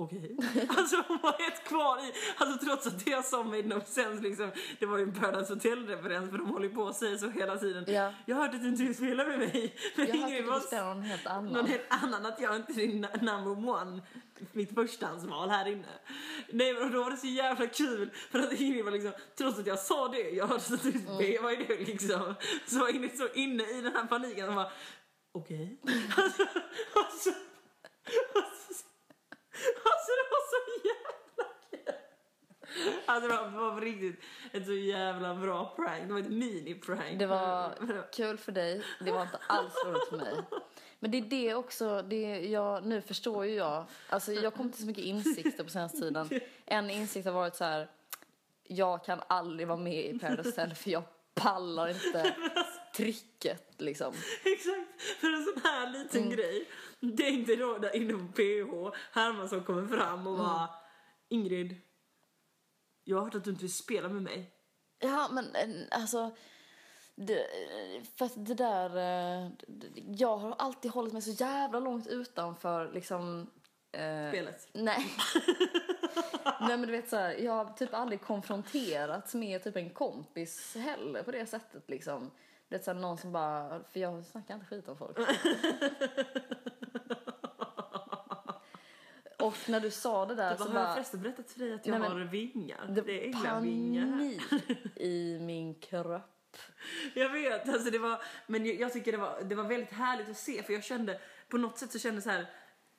[0.04, 0.38] Okej.
[0.78, 4.24] Alltså hon var helt kvar i, alltså trots att det jag sa made no sense
[4.24, 7.30] liksom, det var ju en Paradise Hotel-referens för de håller ju på att säga så
[7.30, 7.86] hela tiden.
[7.88, 8.14] Ja.
[8.26, 9.76] Jag hörde att du inte vill spela med mig.
[9.96, 11.54] Men Jag har hört att du spelar någon helt annan.
[11.54, 14.02] någon helt annan, att jag inte är number one,
[14.52, 15.88] mitt förstahandsval här inne.
[16.50, 19.68] Nej men då var det så jävla kul för att Ingrid var liksom, trots att
[19.68, 21.44] jag sa det, jag hörde att du Mm.
[21.44, 22.36] vad är det liksom?
[22.68, 24.72] Så var Ingrid så inne i den här paniken och bara,
[25.34, 25.80] okej.
[26.18, 26.44] Alltså,
[26.96, 27.30] alltså,
[28.36, 28.84] alltså,
[29.92, 31.94] alltså det var så jävla kul.
[33.06, 36.08] Alltså det var, det var på riktigt ett så jävla bra prank.
[36.08, 37.16] Det var ett mini-prank.
[37.20, 37.74] Det var
[38.12, 40.36] kul för dig, det var inte alls roligt för mig.
[41.00, 44.82] Men det är det också, det jag, nu förstår ju jag, alltså jag kom till
[44.82, 46.30] så mycket insikter på senaste tiden.
[46.66, 47.88] En insikt har varit så här,
[48.64, 52.36] jag kan aldrig vara med i Paradise Hotel för jag pallar inte
[52.96, 54.14] trycket liksom.
[54.46, 56.36] Exakt, för en sån här liten Mm.
[56.36, 56.68] grej.
[57.00, 57.54] Det är inte
[57.98, 60.70] inne på PH Hermansson kommer fram och bara
[61.30, 61.76] Ingrid,
[63.04, 64.52] jag har hört att du inte vill spela med mig.
[65.00, 66.32] Ja, men eh, alltså...
[67.16, 67.48] Det,
[68.18, 68.90] för att det där...
[68.98, 69.52] eh,
[70.08, 73.50] Jag har alltid hållit mig så jävla långt utanför liksom...
[73.92, 74.68] eh, Spelet.
[74.74, 75.06] Nej.
[76.62, 80.76] Nej men du vet så här, jag har typ aldrig konfronterats med typ en kompis
[80.76, 82.32] heller på det sättet liksom.
[82.72, 85.18] Det är så någon som bara, för jag snackar inte skit om folk.
[89.40, 91.60] Och när du sa det där Jag så bara, har jag bara, förresten berättat för
[91.60, 92.86] dig att jag Nej, har vingar?
[92.88, 94.42] det Det, är änglavingar panik
[94.96, 96.58] i min kropp.
[97.14, 100.30] Jag vet, alltså det var, men jag, jag tycker det var, det var väldigt härligt
[100.30, 102.48] att se för jag kände, på något sätt så kändes det så här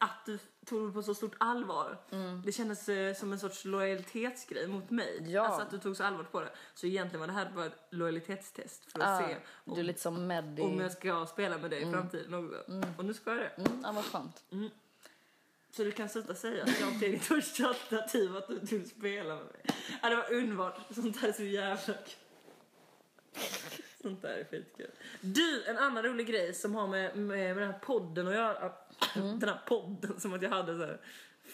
[0.03, 1.99] att du tog det på så stort allvar.
[2.45, 5.23] Det kändes eh, som en sorts lojalitetsgrej mot mig.
[5.33, 5.43] Ja.
[5.47, 6.51] Alltså att du tog så allvarligt på det.
[6.75, 10.01] Så egentligen var det här bara ett lojalitetstest för att Ah, se du är lite
[10.01, 10.63] som Meddi.
[10.63, 12.83] om jag ska spela med dig i framtiden också.
[12.99, 13.49] Och nu ska jag det.
[13.63, 14.45] Mm, ja, vad skönt.
[15.77, 18.91] Så du kan sluta säga att jag inte är ditt första alternativ att du vill
[18.91, 19.63] spela med mig.
[20.03, 20.79] Ja, det var underbart.
[20.95, 22.15] Sånt där är så jävla kul.
[24.03, 24.91] Sånt där är skitkul.
[25.21, 28.73] Du, en annan rolig grej som har med, med, med den här podden att göra.
[29.15, 31.01] Den här podden, som att jag hade så här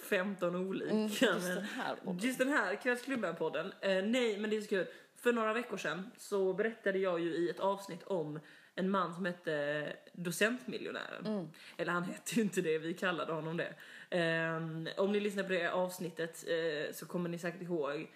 [0.08, 0.90] 15 olika.
[0.90, 2.18] Mm, just men- den här podden.
[2.18, 3.72] Just den här Kvällsklubben-podden.
[3.80, 4.86] Eh, nej, men det är så kul.
[5.16, 8.40] För några veckor sedan så berättade jag ju i ett avsnitt om
[8.74, 11.26] en man som hette Docentmiljonären.
[11.26, 11.48] Mm.
[11.76, 13.74] Eller han hette ju inte det, vi kallade honom det.
[14.10, 18.10] Ehm, om ni lyssnar på det avsnittet eh, så kommer ni säkert ihåg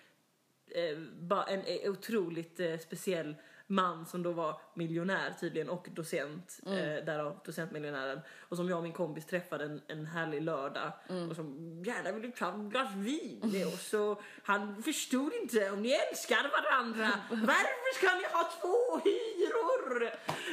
[1.18, 3.34] bara en eh, otroligt speciell
[3.72, 8.20] man som då var miljonär tydligen och docent, eh, därav docentmiljonären.
[8.48, 10.92] Och som jag och min kompis träffade en, en härlig lördag
[11.30, 13.66] och som gärna ville ta ett glas vin.
[13.96, 17.08] Och han förstod inte om ni älskar varandra.
[17.30, 20.10] Varför ska ni ha två hyror?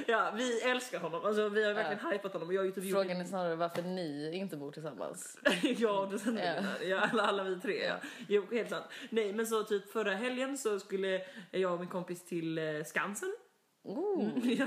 [0.07, 1.25] Ja, vi älskar honom.
[1.25, 2.47] Alltså, vi har verkligen hypat honom.
[2.47, 5.37] Och jag har ju typ Frågan är snarare varför ni inte bor tillsammans.
[5.77, 6.39] ja, det sen
[6.83, 6.99] ja.
[6.99, 7.85] alla, alla vi tre.
[7.85, 7.95] Ja.
[8.27, 8.85] Jo, helt sant.
[9.09, 12.83] Nej, men så typ förra helgen så skulle jag och min kompis till eh,
[13.15, 13.35] Skansen.
[13.83, 14.47] Oh.
[14.59, 14.65] ja.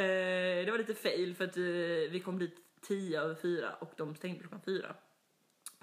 [0.00, 1.62] eh, det var lite fail för att eh,
[2.12, 4.94] vi kom dit tio över fyra och de stängde klockan fyra.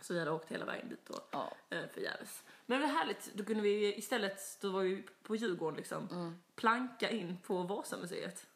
[0.02, 1.20] Så vi hade åkt hela vägen dit då.
[1.32, 1.52] Ja.
[1.70, 2.44] Eh, förgäves.
[2.66, 3.32] Men det var härligt.
[3.34, 6.36] Då kunde vi istället, då var vi på Djurgården liksom, Mm.
[6.56, 8.48] planka in på Vasamuseet.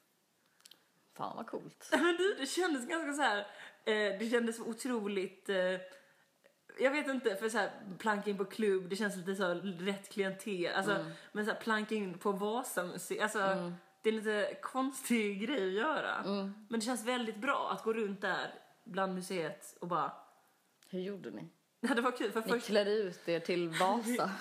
[1.13, 1.89] Fan vad coolt.
[2.17, 3.39] Du, det kändes ganska så här.
[3.85, 5.49] Eh, det kändes otroligt...
[5.49, 5.75] Eh,
[6.79, 10.09] jag vet inte, för så här planka in på klubb, det känns lite så rätt
[10.09, 10.75] klientel.
[10.75, 11.11] Alltså, Mm.
[11.31, 13.39] Men så här planka in på Vasamuseet, alltså
[14.01, 16.15] det är en lite konstig grej att göra.
[16.15, 16.53] Mm.
[16.69, 18.53] Men det känns väldigt bra att gå runt där
[18.85, 20.11] bland museet och bara...
[20.89, 21.49] Hur gjorde ni?
[21.81, 22.65] Ja, det var kul för Ni först...
[22.67, 24.31] klädde ut er till Vasa.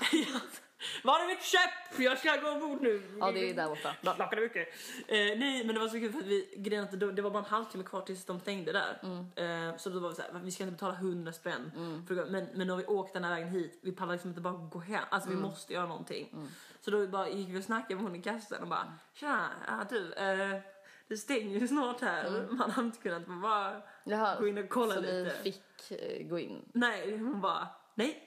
[1.04, 2.00] Var är mitt käpp?
[2.00, 3.02] Jag ska gå ombord nu.
[3.20, 4.28] Ja, det är där borta.
[4.36, 4.68] Du mycket?
[5.08, 7.30] Eh, nej, men det var så kul för att vi, grejen att det, det var
[7.30, 9.00] bara en halvtimme kvar tills de stängde där.
[9.02, 9.68] Mm.
[9.70, 11.70] Eh, så då var vi så här, vi ska inte betala 100 spänn.
[12.08, 14.30] För, att gå- men, men när vi åkt den här vägen hit, vi pallar liksom
[14.30, 15.04] inte bara gå hem.
[15.10, 15.42] Alltså Mm.
[15.42, 16.48] vi måste göra någonting.
[16.80, 19.86] Så då bara gick vi och snackade med hon i kassan och bara, tja, ja,
[19.90, 20.60] du, eh,
[21.08, 22.46] det stänger ju snart här.
[22.50, 25.36] Man har inte kunnat bara Jaha, gå in och kolla så lite.
[25.44, 26.62] ni fick eh, gå in?
[26.74, 28.24] Nej, hon bara, nej.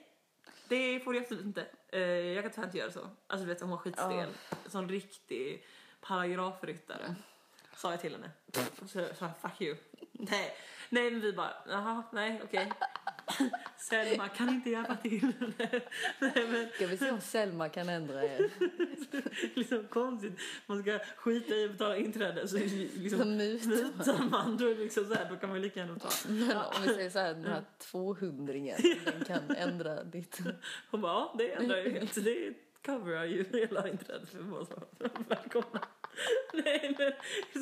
[0.68, 1.66] Det får du absolut inte.
[1.92, 3.00] Eh, jag kan tyvärr inte göra så.
[3.26, 4.28] Alltså du vet, hon var skitstel.
[4.66, 5.66] Sån riktig
[6.00, 7.14] paragrafryttare.
[7.76, 8.30] Sa jag till henne.
[8.86, 9.76] Så sa fuck you.
[10.12, 10.56] Nej,
[10.88, 12.72] nej men vi bara, jaha, nej, okej.
[13.76, 15.32] Selma kan inte hjälpa till.
[16.18, 18.50] Nej, men, Ska vi se om Selma kan ändra er?
[19.54, 20.38] liksom konstigt.
[20.66, 23.66] Man ska skita i att betala inträde så liksom, Som mut.
[23.66, 24.56] mutar man.
[24.56, 26.08] Då, liksom så här, då kan man lika gärna ta.
[26.28, 28.52] Men om vi säger så här, den här 200
[29.04, 30.40] den kan ändra ditt...
[30.90, 32.24] Hon bara, ja det ändrar ju helt.
[32.24, 32.54] Det
[32.86, 34.66] coverar ju hela inträdet för.
[35.28, 35.80] Välkomna.
[36.52, 37.12] Nej men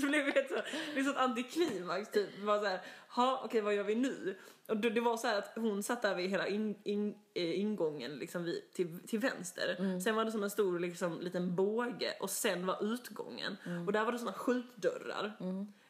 [0.00, 0.54] så blev det så,
[0.94, 2.28] det är sånt antiklimax typ.
[2.40, 4.36] Det var så här, ha okej vad gör vi nu?
[4.68, 7.60] Och det, det var så här att hon satt där vid hela in, in, eh,
[7.60, 9.98] ingången liksom vid, till, till vänster.
[10.00, 13.56] Sen var det som en stor liksom liten båge och sen var utgången.
[13.86, 15.36] Och där var det såna skjutdörrar.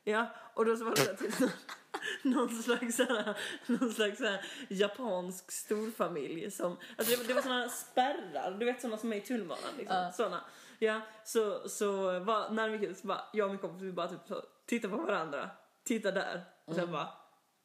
[0.05, 1.51] Ja, och då så var det så här, typ,
[2.23, 7.43] någon slags, så här, någon slags så här, japansk storfamilj som, alltså det, det var
[7.43, 10.45] såna spärrar, du vet såna som är i tunnelbanan liksom, såna.
[10.83, 14.21] Ja, så, så var, när vi så bara, jag och min kompis vi bara typ
[14.29, 15.51] så, titta på varandra,
[15.85, 17.09] titta där och sen bara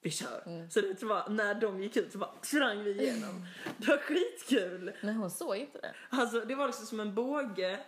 [0.01, 0.67] vi kör.
[0.69, 3.45] Så det var, när de gick ut så bara sprang vi igenom.
[3.77, 4.93] Det var skitkul.
[5.01, 5.93] Nej, hon såg inte det.
[6.09, 7.79] Alltså det var liksom som en båge.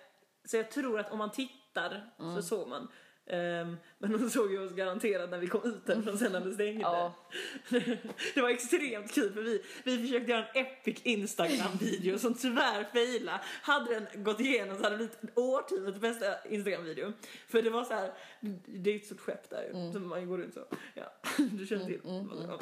[0.46, 2.88] Så jag tror att om man tittar så såg man.
[3.30, 6.54] Ehm, men hon såg ju oss garanterat när vi kom ut därifrån sen när det
[6.54, 6.82] stängde.
[6.82, 7.14] Ja.
[8.36, 13.40] det var extremt kul för vi, vi försökte göra en epic Instagram-video som tyvärr failade.
[13.62, 17.14] Hade den gått igenom så hade det blivit årtiondets bästa Instagram-video.
[17.48, 18.14] För det var så här,
[18.66, 20.66] det är ett stort skepp där ju, som man går runt så.
[20.94, 21.14] Ja,
[21.52, 22.02] du känner till.
[22.04, 22.60] Ja.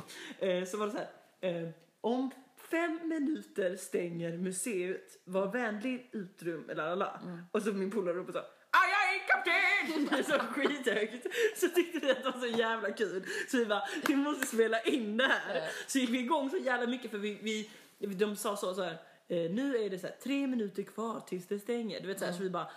[0.48, 1.70] Eh, Så var det så här, eh,
[2.02, 2.32] om
[2.72, 7.20] fem minuter stänger museet, var vänlig utrum, eller alla.
[7.52, 8.55] Och så min polare ropade så Aj, aj,
[9.44, 10.24] kapten!
[10.24, 11.28] så skithögt.
[11.56, 13.26] Så tyckte vi att det var så jävla kul.
[13.52, 15.62] Så vi bara, vi måste spela in det här.
[15.88, 17.70] Så gick vi igång så jävla mycket för vi, vi
[18.00, 18.98] de sa så, så här.
[19.28, 22.02] Eh, nu är det så här, tre minuter kvar tills det stänger.
[22.02, 22.68] Du vet, så, här, så vi bara,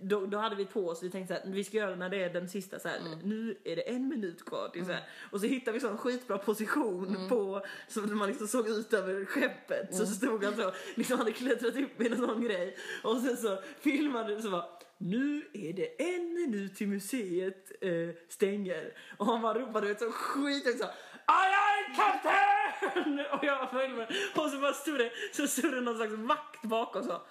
[0.00, 2.10] då, då hade vi på oss, vi tänkte så här, vi ska göra det när
[2.10, 5.02] det är den sista så här, nu är det en minut kvar till så här.
[5.30, 9.24] Och så hittade vi sån skitbra position på, så att man liksom såg ut över
[9.24, 9.94] skeppet.
[9.94, 12.76] Så stod han så, liksom hade klättrat upp i en sån grej.
[13.02, 14.66] Och sen så filmade det så bara,
[14.98, 17.90] nu är det en minut till museet eh,
[18.28, 18.92] stänger.
[19.16, 20.86] Och han bara ropade ut så skit så
[21.28, 23.26] Aj, aj, kapten!
[23.32, 24.12] Och jag följde med.
[24.34, 27.22] Och så bara stod det, så stod det någon slags vakt bakom så.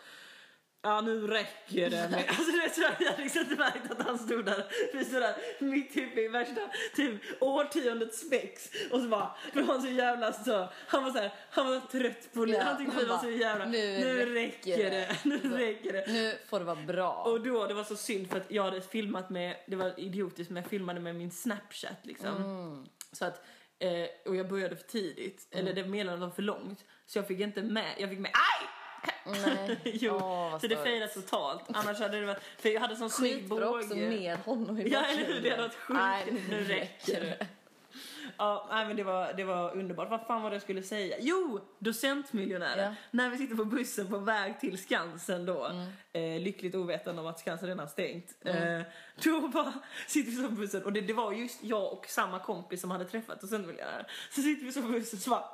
[0.86, 2.26] Ja, nu räcker det med...
[2.30, 4.66] Alltså det tror jag, jag hade liksom inte märkt att han stod där.
[4.94, 6.62] Vi stod där mitt uppe i värsta
[6.96, 8.70] typ årtiondets spex.
[8.92, 11.80] Och så bara, för han var så jävla så, han var så här, han var
[11.80, 12.62] trött på livet.
[12.62, 15.18] Ja, han tyckte vi var så jävla, "Nu nu, räcker det." det.
[15.24, 16.06] Nu räcker det.
[16.08, 17.14] Nu får det vara bra.
[17.14, 20.52] Och då, det var så synd för att jag hade filmat med, det var idiotiskt
[20.52, 22.36] men jag filmade med min snapchat liksom.
[22.36, 22.86] Mm.
[23.12, 23.46] Så att,
[23.80, 26.86] eh, och jag började för tidigt, eller det meddelandet var för långt.
[27.06, 28.68] Så jag fick inte med, jag fick med AJ!
[29.26, 29.80] Nej.
[30.02, 31.64] jo, vad så det failade totalt.
[31.74, 35.26] Annars hade det varit, för jag hade sån snygg också med honom i Ja, eller
[35.26, 35.42] hur?
[35.42, 36.00] Det hade varit sjukt.
[36.00, 37.48] Nej, Nu räcker det.
[38.38, 40.10] Ja, nej, men det var, det var underbart.
[40.10, 41.16] Vad fan var det jag skulle säga?
[41.20, 42.80] Jo, docentmiljonären.
[42.84, 42.96] Ja.
[43.12, 45.88] När vi sitter på bussen på väg till Skansen då, Mm.
[46.36, 48.36] eh, lyckligt ovetande om att Skansen redan stängt.
[48.46, 48.82] Eh,
[49.24, 49.74] då bara
[50.08, 52.92] sitter vi så på bussen och det, det var just jag och samma kompis som
[52.92, 54.06] hade träffat docentmiljonären.
[54.32, 55.46] Så sitter vi så på bussen så bara...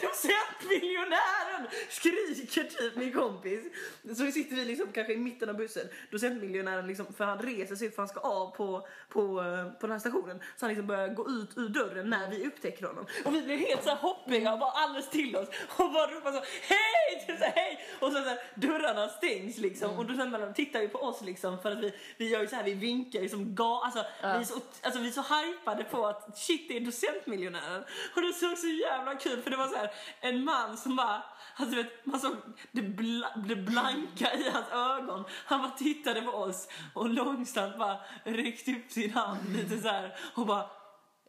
[0.00, 1.66] do Där är docentmiljonären!
[1.88, 3.60] Skriker typ min kompis.
[4.08, 5.88] Så sitter vi liksom kanske i mitten av bussen.
[6.10, 9.90] Docentmiljonären liksom, för han reser sig för han ska av på, på, eh, på den
[9.90, 10.38] här stationen.
[10.38, 13.06] Så han liksom börjar gå ut ur dörren när vi upptäcker honom.
[13.24, 15.48] Och vi blir helt så här hoppiga och bara alldeles till oss.
[15.76, 17.36] Och bara ropar så hej!
[17.38, 17.86] Så här, hej!
[18.00, 19.90] Och så, så här, dörrarna stängs liksom.
[19.90, 22.64] Och docentmiljonären tittar ju på oss liksom för att vi, vi gör ju så här,
[22.64, 26.06] vi vinkar ju som ga, alltså, vi är så, alltså vi är så hypade på
[26.06, 27.84] att shit det är docentmiljonären.
[28.14, 31.22] Och det såg så jävla kul för det var så här en man som bara
[31.58, 32.36] Alltså, vet, man såg
[32.72, 35.24] det, bla, det blanka i hans ögon.
[35.46, 40.16] Han bara tittade på oss och långsamt bara räckte upp sin hand lite så här
[40.34, 40.60] och bara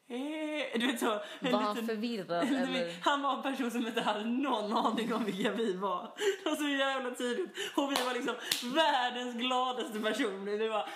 [0.10, 1.22] eh, du vet så.
[1.40, 2.94] en Var han liten- förvirrad en eller?
[3.04, 6.12] Han var en person som inte hade någon aning om vilka vi var.
[6.44, 7.52] Det var så jävla tydligt.
[7.76, 8.36] Och vi var liksom
[8.76, 10.58] världens gladaste personer.
[10.58, 10.90] Det var!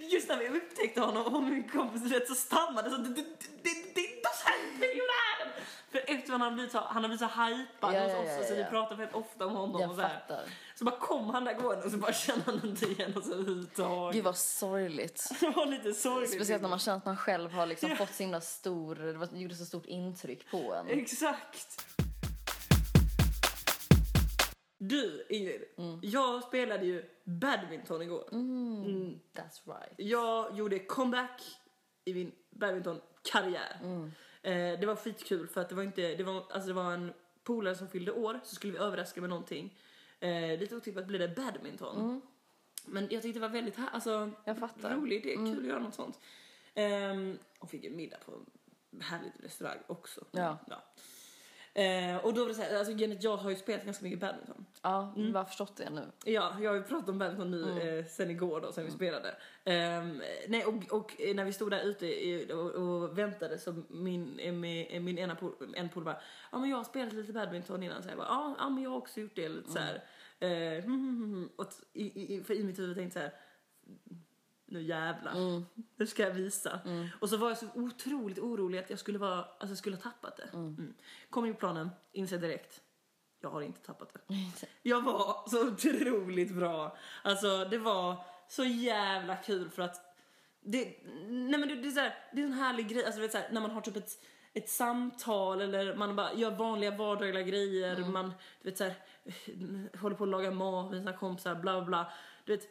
[0.00, 3.22] Just när vi upptäckte honom och min kompis vet, så stammade så det, det,
[3.62, 5.33] det, det docentmiljonären!
[5.94, 8.28] För efter han hade blivit så, han hade blivit så hypad Ja, hos ja, oss
[8.40, 8.66] ja, så vi ja.
[8.66, 10.20] pratade väldigt ofta om honom Jag och så här.
[10.20, 10.44] fattar.
[10.74, 14.14] Så bara kom han där gående och så bara kände han inte igen oss överhuvudtaget.
[14.14, 15.30] Gud vad sorgligt.
[15.40, 16.30] Det var lite sorgligt.
[16.34, 17.96] Speciellt när man känner att man själv har liksom Ja.
[17.96, 20.88] fått så himla stor, det var, gjorde så stort intryck på en.
[20.88, 21.86] Exakt.
[24.78, 25.62] Du, Ingrid.
[26.02, 28.28] Jag spelade ju badminton igår.
[28.32, 29.20] Mm.
[29.36, 29.94] That's right.
[29.96, 31.42] Jag gjorde comeback
[32.04, 33.80] i min badmintonkarriär.
[34.44, 37.12] Eh, det var skitkul för att det var inte, det var, alltså det var en
[37.44, 39.78] polare som fyllde år så skulle vi överraska med någonting.
[40.20, 42.20] Eh, lite otippat blev det badminton.
[42.86, 44.96] Men jag tyckte det var väldigt alltså, Jag fattar.
[44.96, 46.20] roligt, det är kul att göra något sånt.
[46.74, 48.32] Ehm, och fick en middag på
[48.90, 50.24] en härlig restaurang också.
[50.30, 50.58] Ja.
[51.76, 54.20] Eh, och då var det så här, alltså att jag har ju spelat ganska mycket
[54.20, 54.66] badminton.
[54.82, 56.02] Ja, jag har förstått det nu.
[56.24, 59.34] Ja, jag har ju pratat om badminton nu eh, sen igår då, sen vi spelade.
[59.64, 64.38] Ehm, nej, och, och när vi stod där ute i, och, och väntade så min,
[64.38, 66.20] eh, min, min ena pol, en pol bara,
[66.52, 68.90] ja men jag har spelat lite badminton innan, så jag bara, ja, ja men jag
[68.90, 70.04] har också gjort det lite så här.
[70.40, 71.50] Eh, hmm, hmm, hmm.
[71.56, 73.40] och i, i, för i mitt huvud tänkte jag så här,
[74.74, 75.62] nu jävlar,
[75.96, 76.80] nu ska jag visa.
[77.20, 80.02] Och så var jag så otroligt orolig att jag skulle vara, alltså jag skulle ha
[80.02, 80.48] tappat det.
[80.52, 80.94] Mm.
[81.30, 82.80] Kom in på planen, inser direkt,
[83.40, 84.34] jag har inte tappat det.
[84.82, 86.96] Jag var så otroligt bra.
[87.22, 90.16] Alltså det var så jävla kul för att
[90.60, 90.96] det,
[91.28, 93.38] nej men det, det är så här, det är en härlig grej, alltså vet så
[93.38, 94.10] här, när man har typ ett,
[94.54, 98.32] ett samtal eller man bara gör vanliga vardagliga grejer, man
[98.62, 98.94] du vet så här,
[99.98, 102.12] håller på att laga mat med sina kompisar, bla, bla.
[102.44, 102.68] Du vet,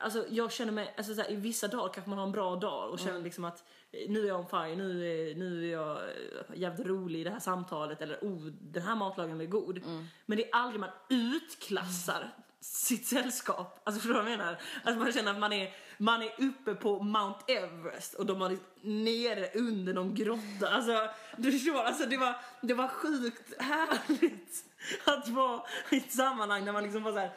[0.00, 2.56] alltså jag känner mig, alltså så här, i vissa dagar kanske man har en bra
[2.56, 5.72] dag och känner liksom att eh, nu är jag on fire, nu är, nu är
[5.72, 9.82] jag eh, jävligt rolig i det här samtalet eller oh, den här matlagningen är god.
[10.26, 13.80] Men det är aldrig man utklassar sitt sällskap.
[13.84, 14.60] Alltså förstår du vad jag menar?
[14.84, 18.58] Alltså man känner att man är, man är uppe på Mount Everest och de är
[18.80, 20.68] nere under någon grotta.
[20.68, 24.64] Alltså du förstår, alltså det var, det var sjukt härligt
[25.04, 27.30] att vara i ett sammanhang där man liksom var så här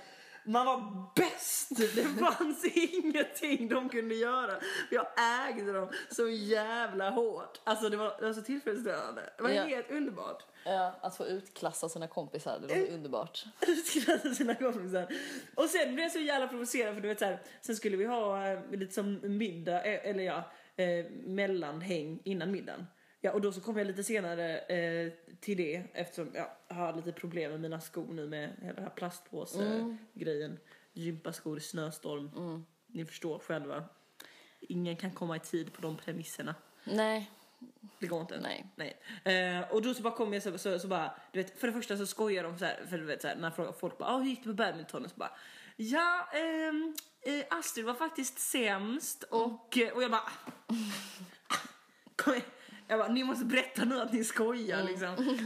[0.45, 1.69] man var bäst!
[1.95, 4.53] Det fanns ingenting de kunde göra.
[4.91, 5.07] Jag
[5.49, 7.61] ägde dem så jävla hårt.
[7.63, 9.29] Alltså det var, det var så tillfredsställande.
[9.37, 9.63] Det var Ja.
[9.63, 10.43] helt underbart.
[10.65, 13.45] Ja, att få utklassa sina kompisar, det låter underbart.
[13.67, 15.07] Utklassa sina kompisar.
[15.55, 18.05] Och sen blev jag så jävla provocerad för du vet så här, sen skulle vi
[18.05, 22.85] ha eh, lite som middag, eh, eller ja, eh, mellanhäng innan middagen.
[23.25, 26.93] Ja, och då så kom jag lite senare eh, till det eftersom ja, jag har
[26.93, 30.59] lite problem med mina skor nu med hela den här plastpåse-grejen.
[30.93, 32.65] Gympaskor, snöstorm.
[32.87, 33.83] Ni förstår själva.
[34.59, 36.55] Ingen kan komma i tid på de premisserna.
[36.83, 37.31] Nej,
[37.99, 38.39] Det går inte.
[38.39, 38.65] Nej.
[38.75, 38.97] Nej.
[39.35, 41.73] Eh, och då så bara kom jag så, så, så bara, du vet, för det
[41.73, 44.17] första så skojar de så här, för du vet så här, när folk bara, ah,
[44.17, 45.05] hur gick det på badminton?
[45.05, 45.31] Och så bara,
[45.75, 50.31] ja, ehm, eh, Astrid var faktiskt sämst och, och jag bara,
[52.15, 52.45] kom igen.
[52.93, 55.37] Jag bara, ni måste berätta nu att ni skojar liksom.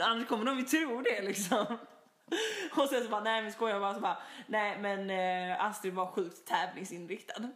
[0.00, 1.66] Annars kommer de ju tro det liksom.
[2.76, 6.06] Och sen så bara, nej vi skojar bara, så bara, nej men eh, Astrid var
[6.06, 7.48] sjukt tävlingsinriktad.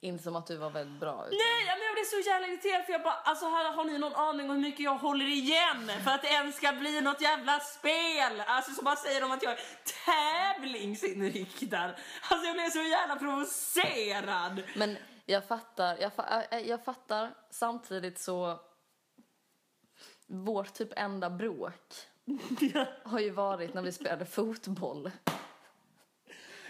[0.00, 1.12] inte som att du var väldigt bra.
[1.12, 1.38] Utan...
[1.38, 4.14] Nej, men jag blev så jävla irriterad för jag bara, alltså har, har ni någon
[4.14, 7.60] aning om hur mycket jag håller igen för att det ens ska bli något jävla
[7.60, 8.42] spel?
[8.46, 9.60] Alltså så bara säger de att jag är
[10.06, 11.90] tävlingsinriktad.
[12.28, 14.62] Alltså jag blev så jävla provocerad.
[14.74, 14.96] Men
[15.26, 18.60] jag fattar, jag, fa- äh, jag fattar samtidigt så
[20.26, 21.94] vårt typ enda bråk
[23.04, 25.10] har ju varit när vi spelade fotboll.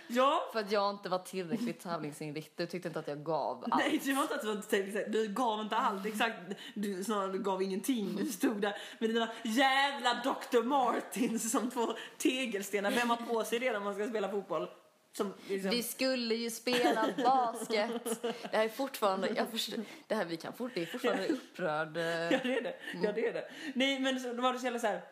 [0.09, 3.83] Ja, För att jag inte var tillräckligt tävlingsinriktad och tyckte inte att jag gav allt.
[3.85, 5.11] nej det var inte att du var tävlingsinriktad.
[5.11, 6.37] Du gav inte allt exakt,
[6.75, 8.17] du snarare du gav ingenting.
[8.17, 10.63] Du stod där med dina jävla Dr.
[10.63, 12.91] Martins som två tegelstenar.
[12.91, 14.69] Vem har på sig det när man ska spela fotboll?
[15.17, 15.71] Som, liksom...
[15.71, 18.23] Vi skulle ju spela basket.
[18.23, 21.97] Det här är fortfarande, jag förstår, det här vi kan fort, det är fortfarande upprörd.
[21.97, 22.77] eh, Ja det är det.
[23.03, 23.51] Ja, det, är det.
[23.75, 25.03] Nej men då var det så jävla så här.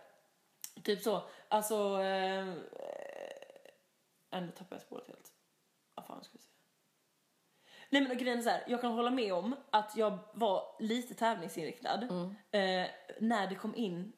[0.82, 1.22] Typ så.
[1.48, 2.00] Alltså.
[2.02, 2.54] Eh, eh,
[4.30, 5.32] ändå tappade jag spåret helt.
[5.94, 6.48] Vad fan ska vi säga?
[7.90, 8.64] Nej men grejen är så här.
[8.66, 12.02] Jag kan hålla med om att jag var lite tävlingsinriktad.
[12.50, 12.86] Eh,
[13.20, 14.12] när det kom in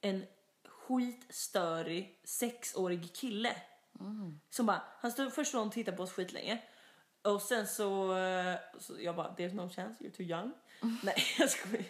[0.00, 0.26] en
[0.64, 3.56] skitstörig sexårig kille.
[4.50, 6.58] Som bara, han stod först och tittade på oss skitlänge.
[7.22, 10.52] Och sen så, eh, så jag bara, there's no chance, you're too young.
[11.02, 11.84] Nej jag skojar.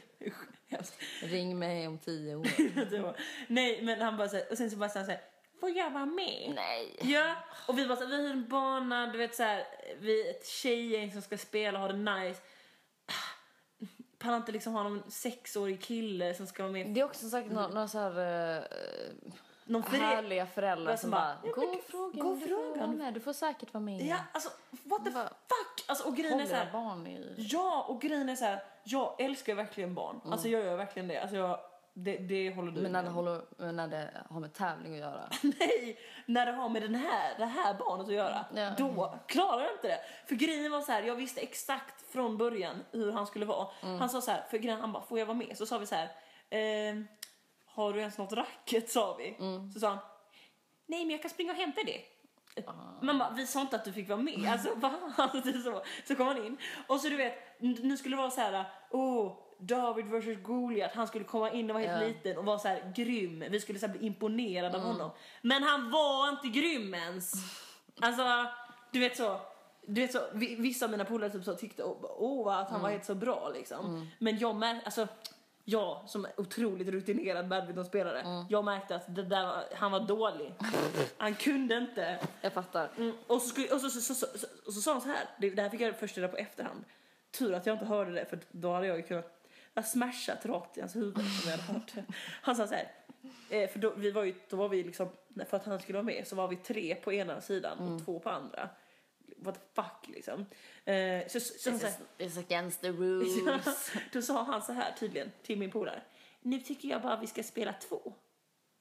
[1.22, 3.02] Ring mig om tio år.
[3.02, 3.16] Var-
[3.48, 5.20] Nej men han bara så och sen så bara så här,
[5.60, 6.52] får jag vara med?
[6.54, 6.96] Nej.
[7.02, 7.36] Ja,
[7.68, 9.64] och vi bara så här, vi har en bana, du vet så här,
[10.00, 12.40] vi är ett tjejgäng som ska spela och ha det nice.
[14.18, 16.86] Pallar inte liksom ha någon sexårig kille som ska vara med.
[16.94, 18.18] Det är också säkert några, några så här
[18.56, 18.62] eh,
[19.64, 22.86] Någon förä- härliga föräldrar som bara, bara, gå "Ja, och men fråga du får fråga."
[22.86, 23.14] med.
[23.14, 24.00] Du får säkert vara med.
[24.06, 24.50] Ja, alltså
[24.82, 25.84] what the Vad- fuck?
[25.86, 27.34] Alltså och grejen är så här, barn i...
[27.38, 30.20] Ja, och grejen är så här, jag älskar verkligen barn.
[30.24, 31.18] Alltså jag gör verkligen det.
[31.18, 31.58] Alltså jag,
[31.94, 35.28] det, det håller du Men när det, håller, när det har med tävling att göra.
[35.42, 38.70] Nej, när det har med den här, det här barnet att göra, Ja.
[38.78, 39.98] då klarar jag inte det.
[40.28, 43.66] För grejen var så här, jag visste exakt från början hur han skulle vara.
[43.80, 45.58] Han sa så här, för grejen, han bara, får jag vara med?
[45.58, 46.08] Så sa vi så här,
[46.50, 47.08] ehm,
[47.74, 48.90] har du ens något racket?
[48.90, 49.36] sa vi.
[49.74, 49.98] Så sa han,
[50.86, 52.00] nej men jag kan springa och hämta det.
[53.02, 54.46] Man bara, vi sa inte att du fick vara med.
[54.52, 54.92] Alltså, va?
[55.16, 55.82] Alltså, så.
[56.08, 56.56] så kom han in.
[56.86, 60.92] Och så du vet, nu skulle det vara så här, oh, David versus Goliat.
[60.94, 62.08] Han skulle komma in och vara helt Ja.
[62.08, 63.44] liten och vara så här grym.
[63.50, 65.10] Vi skulle så bli imponerade av honom.
[65.42, 67.32] Men han var inte grym ens.
[68.00, 68.46] Alltså,
[68.92, 69.40] du vet så.
[69.86, 72.80] du vet så, vi- vissa av mina polare typ så tyckte åh oh, att han
[72.82, 74.10] var helt så bra liksom.
[74.18, 75.08] Men jag märkte, alltså
[75.64, 80.54] jag som är otroligt rutinerad badmintonspelare, jag märkte att det där var, han var dålig.
[81.16, 82.18] Han kunde inte.
[82.40, 82.90] Jag fattar.
[82.96, 83.12] Mm.
[83.26, 84.26] Och, så, skulle, och, så, så, så,
[84.66, 86.84] och så sa han så här, det, det här fick jag först reda på efterhand.
[87.30, 89.42] Tur att jag inte hörde det för då hade jag ju kunnat
[89.74, 91.92] jag smashat rakt i hans huvud om jag hade hört.
[92.42, 92.90] Han sa så här,
[93.50, 95.08] eh, för då, vi var ju, då var vi liksom,
[95.48, 98.18] för att han skulle vara med så var vi tre på ena sidan och två
[98.18, 98.68] på andra.
[99.42, 100.46] What the fuck liksom.
[100.84, 103.92] Eh, så, så, här, It's against the rules.
[104.12, 106.02] då sa han så här tydligen till min polare.
[106.40, 108.14] Nu tycker jag bara vi ska spela två.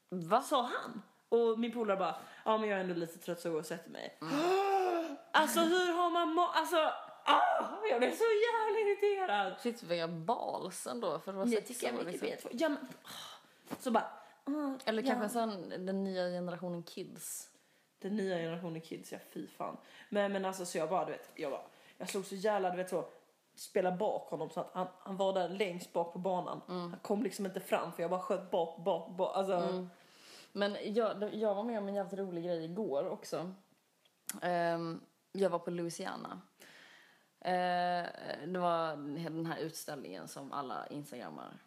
[0.08, 0.42] Va?
[0.42, 1.02] Sa han.
[1.28, 3.66] Och min polare bara, ja men jag är ändå lite trött så jag går och
[3.66, 4.18] sätter mig.
[5.34, 6.76] Alltså hur har man må- alltså,
[7.24, 9.54] ah, jag blev så jävla irriterad.
[9.60, 12.50] Shit vilka balls ändå för att vara Det sex tycker jag liksom.
[12.52, 12.88] Ja, men.
[13.78, 14.04] Så bara,
[14.44, 15.12] ah, Eller ja.
[15.12, 17.51] kanske sån, den nya generationen kids.
[18.02, 19.76] Den nya generationen kids, ja fy fan.
[20.08, 21.62] Men, men alltså så jag bara, du vet, jag bara,
[21.98, 23.04] jag slog så jävla, du vet så,
[23.54, 26.60] spela bak honom så att han, han var där längst bak på banan.
[26.66, 29.36] Han kom liksom inte fram för jag bara sköt bak, bak, bak.
[29.36, 29.86] Alltså,
[30.52, 33.52] Men jag, jag var med om en jävligt rolig grej igår också.
[34.42, 35.00] Ehm,
[35.32, 36.40] jag var på Louisiana.
[37.40, 38.06] Eh,
[38.46, 38.96] det var
[39.30, 41.58] den här utställningen som alla instagrammar.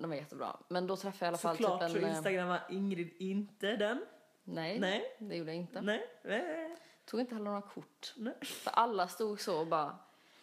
[0.00, 0.56] Den var jättebra.
[0.68, 2.04] Men då träffade jag i alla fall såklart typ så en...
[2.04, 4.04] eh, instagrammar Ingrid inte den.
[4.44, 5.16] Nej, Nej.
[5.18, 5.80] det gjorde jag inte.
[5.80, 6.06] Nej.
[6.24, 6.76] Nej.
[7.04, 8.14] Tog inte heller några kort.
[8.16, 8.34] Nej.
[8.42, 9.96] För alla stod så och bara...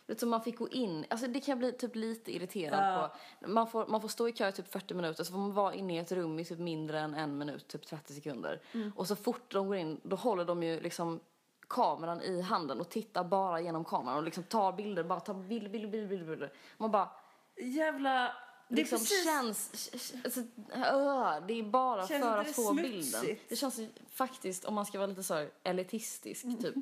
[0.08, 3.12] Vet du, man fick gå in, alltså det kan jag bli typ lite irriterad Ja.
[3.41, 3.47] på.
[3.52, 5.74] Man får, man får stå i kö i typ 40 minuter så får man vara
[5.74, 8.62] inne i ett rum i typ mindre än en minut, typ 30 sekunder.
[8.74, 8.91] Mm.
[8.95, 11.20] Och så fort de går in, då håller de ju liksom
[11.68, 15.70] kameran i handen och tittar bara genom kameran och liksom tar bilder, bara tar bilder,
[15.70, 16.26] bilder, bilder, bilder.
[16.26, 16.54] bilder.
[16.78, 17.10] Man bara,
[17.56, 18.34] Jävla...
[18.70, 19.24] Det liksom precis...
[19.24, 19.89] känns,
[20.24, 20.39] alltså,
[20.74, 23.38] öh, det är bara Känns för att det få bilden.
[23.49, 26.76] Det känns faktiskt, om man ska vara lite så här elitistisk typ,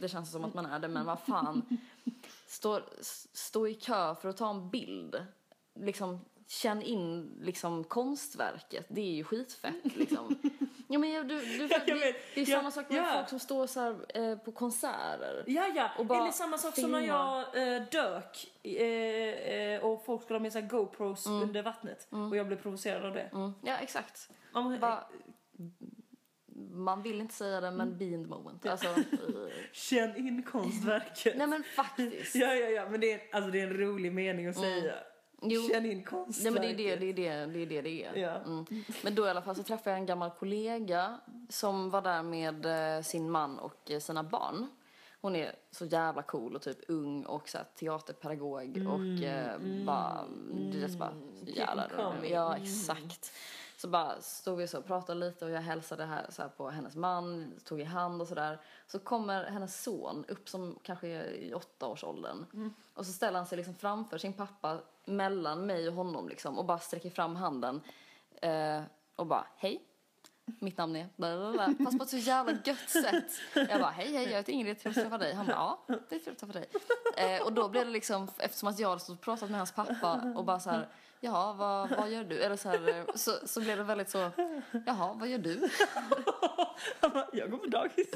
[0.00, 1.78] det känns som att man är det, men vad fan.
[2.46, 2.80] Stå,
[3.32, 5.26] stå i kö för att ta en bild,
[5.74, 6.20] liksom
[6.52, 10.38] känn in liksom konstverket, det är ju skitfett liksom.
[10.88, 13.12] Ja men du, du, det, det är Ja, samma sak med ja.
[13.14, 15.44] folk som står så här, eh, på konserter.
[15.46, 15.90] Ja, ja.
[15.98, 20.38] Och bara Eller samma sak som när jag eh, dök eh, eh, och folk skulle
[20.38, 23.30] ha med sig GoPros under vattnet och jag blev provocerad av det.
[23.32, 23.52] Mm.
[23.62, 24.30] Ja exakt.
[24.52, 25.04] Man, Bara,
[26.70, 28.66] man vill inte säga det men be in the moment.
[28.66, 28.94] Alltså, eh,
[29.72, 31.36] Känn in konstverket.
[31.36, 32.34] nej men faktiskt.
[32.34, 34.94] Ja, ja, ja, men det är, alltså, det är en rolig mening att säga.
[35.42, 35.62] Jo.
[35.68, 36.52] Känn in Nej konstverket.
[36.54, 37.66] men det är det det är det det är.
[37.66, 38.16] Det det är.
[38.16, 38.30] Ja.
[38.30, 38.64] Mm.
[39.02, 42.66] Men då i alla fall så träffade jag en gammal kollega som var där med
[42.96, 44.66] eh, sin man och eh, sina barn.
[45.20, 50.24] Hon är så jävla cool och typ ung och så här, teaterpedagog och eh, bara,
[50.72, 51.14] vet bara
[51.44, 52.14] så jävla Keep 'em rolig.
[52.18, 52.32] coming.
[52.32, 53.32] Ja exakt.
[53.82, 56.70] Så bara stod vi så och pratade lite och jag hälsade här, så här på
[56.70, 58.60] hennes man, tog i hand och sådär.
[58.86, 62.46] Så kommer hennes son upp som kanske är i åttaårsåldern.
[62.94, 66.64] Och så ställer han sig liksom framför sin pappa mellan mig och honom liksom och
[66.64, 67.80] bara sträcker fram handen
[68.42, 68.82] eh,
[69.16, 69.82] och bara hej.
[70.44, 71.74] Mitt namn är blablabla.
[71.84, 73.32] Fast på ett så jävla gött sätt.
[73.54, 75.34] Jag bara hej hej jag heter Ingrid, trevligt att träffa dig.
[75.34, 76.68] Han bara ja det är trevligt att träffa dig.
[77.16, 79.72] Eh, och då blev det liksom eftersom att jag hade stått och pratat med hans
[79.72, 80.88] pappa och bara så här
[81.22, 82.42] jaha vad, vad gör du?
[82.42, 84.30] Eller så här så, så blev det väldigt så
[84.86, 85.68] jaha vad gör du?
[87.38, 88.08] Jag går på dagis.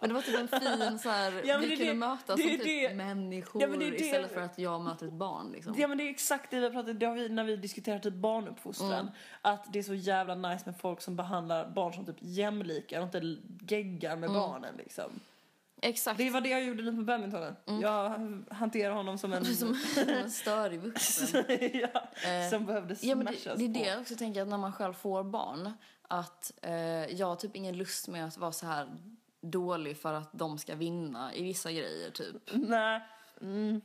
[0.00, 2.42] Men det var typ en fin så här Ja, vi det kunde det- mötas det
[2.42, 5.74] som typ det- människor Ja, det- istället för att jag möter ett barn liksom.
[5.78, 7.98] Ja men det är exakt det vi har pratat det har vi när vi diskuterar
[7.98, 8.92] typ barnuppfostran.
[8.92, 9.06] Mm.
[9.42, 13.04] Att det är så jävla nice med folk som behandlar barn som typ jämlikar och
[13.04, 13.36] inte
[13.74, 14.40] geggar med Mm.
[14.40, 15.20] barnen liksom.
[15.84, 16.18] Exakt.
[16.18, 17.56] Det var det jag gjorde nu på badmintonen.
[17.64, 18.18] Jag
[18.50, 19.44] hanterar honom som en...
[19.56, 21.44] Som en störig vuxen.
[21.72, 21.88] ja,
[22.28, 24.58] Eh, som behövde Ja, men det, smashas det är det jag också tänker att när
[24.58, 25.72] man själv får barn
[26.08, 26.74] att eh,
[27.06, 28.88] jag har typ ingen lust med att vara så här
[29.40, 32.36] dålig för att de ska vinna i vissa grejer typ.
[32.52, 33.00] Nej.
[33.40, 33.80] Mm.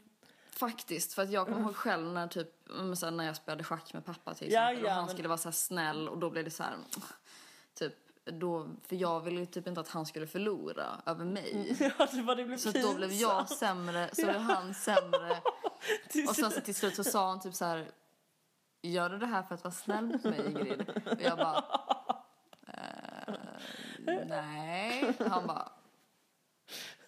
[0.50, 4.06] Faktiskt, för att jag kommer ihåg själv när typ mm, när jag spelade schack med
[4.06, 6.30] pappa till Ja, exempel och ja, han men- skulle vara så här snäll och då
[6.30, 6.74] blev det så här
[8.32, 11.76] då, för jag ville typ inte att han skulle förlora över mig.
[12.00, 15.42] Ja, det var det blev Så då blev jag sämre, så blev han sämre.
[16.30, 17.92] Och sen så till slut så sa han typ så här
[18.82, 20.90] Gör du det här för att vara snäll mot mig Ingrid?
[21.06, 21.58] Och jag bara
[22.68, 23.34] eh,
[24.28, 25.14] Nej.
[25.30, 25.72] Han bara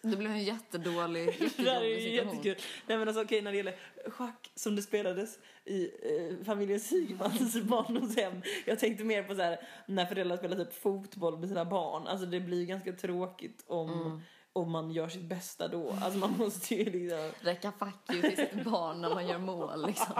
[0.01, 1.25] Det blev en jättedålig,
[1.57, 2.35] Det är jättejobbig ju situation.
[2.35, 2.63] jättekul.
[2.87, 3.75] Nej men alltså okej när det gäller
[4.09, 8.41] schack som det spelades i eh, familjen Sigmans barndomshem.
[8.65, 12.07] Jag tänkte mer på så här när föräldrar spelar typ fotboll med sina barn.
[12.07, 14.21] Alltså det blir ganska tråkigt om, Mm.
[14.53, 15.91] om man gör sitt bästa då.
[16.01, 17.31] Alltså man måste ju liksom...
[17.39, 20.13] Räcka fuck you till sitt barn när man gör mål liksom.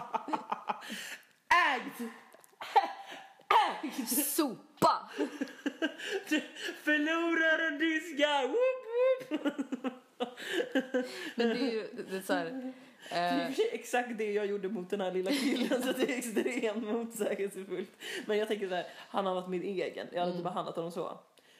[1.75, 2.01] Ägt!
[4.07, 5.09] Sopa!
[6.83, 8.47] Förloraren diskar!
[8.47, 9.93] Woop, woop.
[11.35, 12.73] Men det är ju det är så här,
[13.09, 16.17] Det är eh, exakt det jag gjorde mot den här lilla killen så det är
[16.17, 17.91] extremt motsägelsefullt.
[18.25, 20.07] Men jag tänker så här, han har varit min egen.
[20.11, 21.19] Jag hade inte behandlat honom så.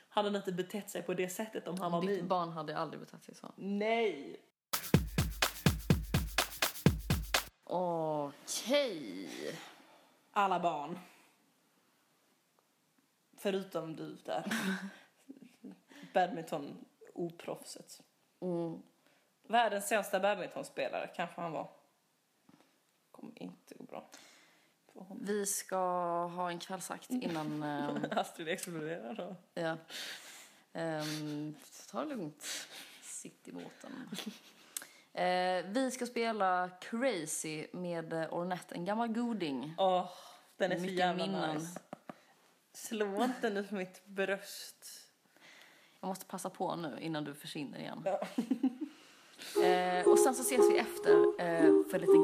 [0.10, 2.28] Han hade inte betett sig på det sättet om han var ditt min.
[2.28, 3.52] barn hade aldrig betett sig så.
[3.56, 4.40] Nej!
[7.64, 9.30] Okej.
[10.32, 11.00] Alla barn.
[13.40, 14.44] Förutom du där.
[16.14, 18.02] Badminton oproffset.
[18.42, 18.82] Mm.
[19.48, 21.70] Världens sämsta badmintonspelare kanske han var.
[23.12, 24.10] Kommer inte gå bra.
[25.22, 25.78] Vi ska
[26.26, 27.64] ha en kvällsakt innan...
[27.64, 29.36] ehm, Astrid exploderar då.
[29.54, 29.78] ja.
[30.74, 31.56] Ehm,
[31.92, 32.44] ta det lugnt.
[33.02, 33.92] Sitt i båten.
[35.14, 39.74] Eh, vi ska spela Crazy med eh, Ornette, en gammal goding.
[39.78, 40.12] Åh,
[40.58, 41.56] den är så jävla minnen.
[41.56, 41.80] nice.
[42.84, 44.86] Slå inte nu på mitt bröst.
[46.00, 48.02] Jag måste passa på nu innan du försvinner igen.
[48.06, 48.20] Ja.
[49.64, 52.18] Eh, och sen så ses vi efter eh, för lite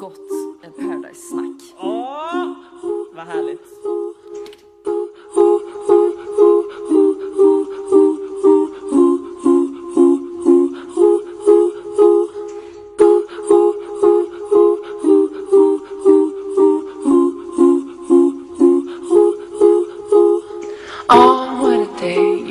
[0.00, 0.30] gott
[0.64, 1.62] eh, Paradise-snack.
[1.78, 2.54] Åh,
[3.12, 3.66] vad härligt.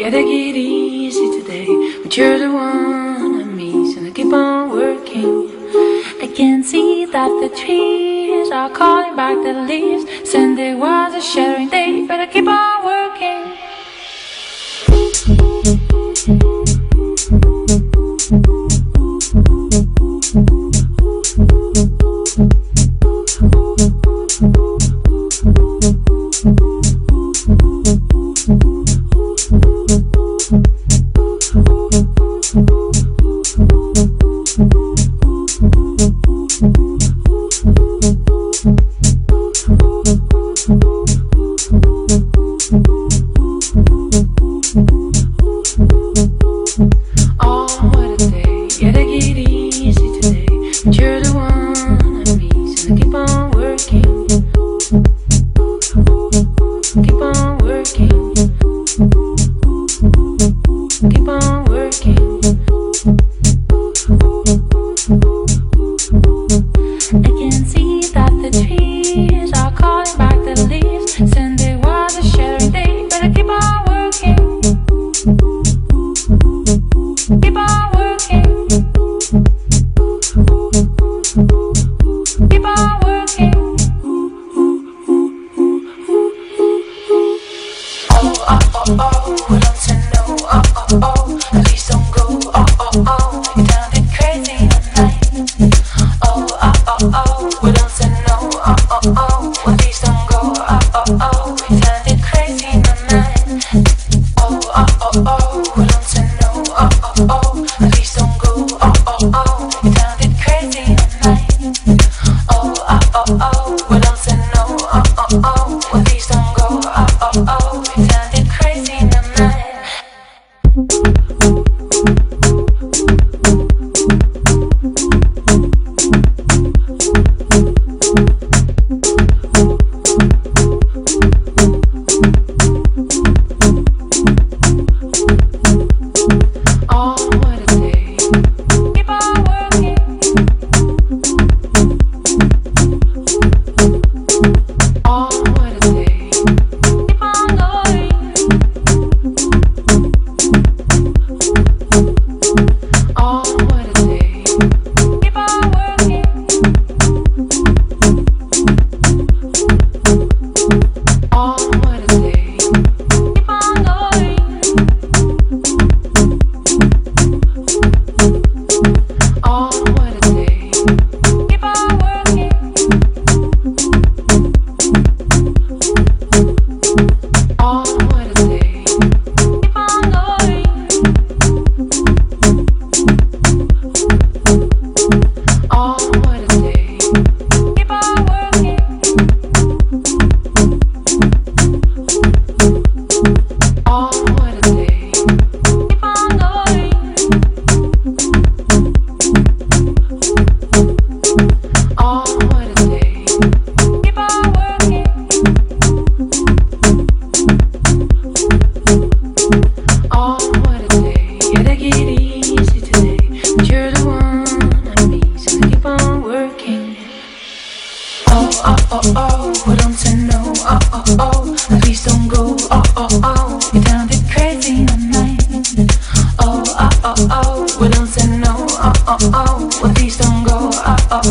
[0.05, 1.65] Yeah, take it easy today.
[2.03, 5.49] But you're the one I miss, and I keep on working.
[6.21, 10.05] I can see that the trees are calling back the leaves.
[10.29, 12.74] Sunday was a shattering day, but I keep on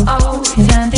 [0.07, 0.94] oh, oh,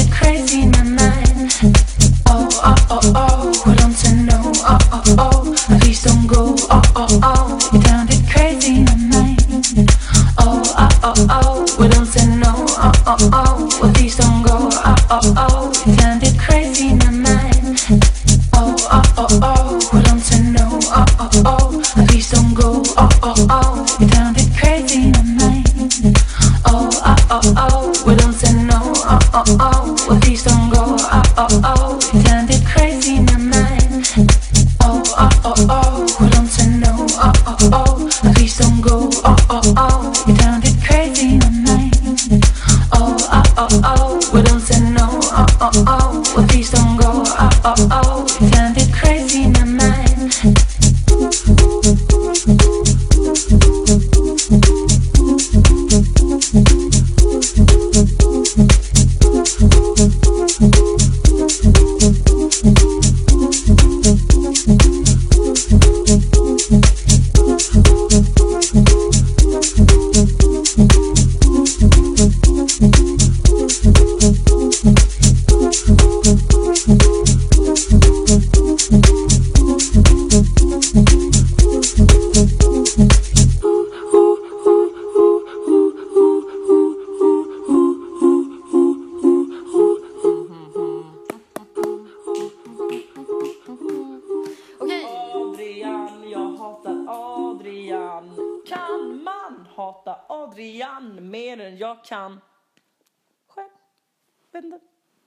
[104.57, 104.79] Vet inte.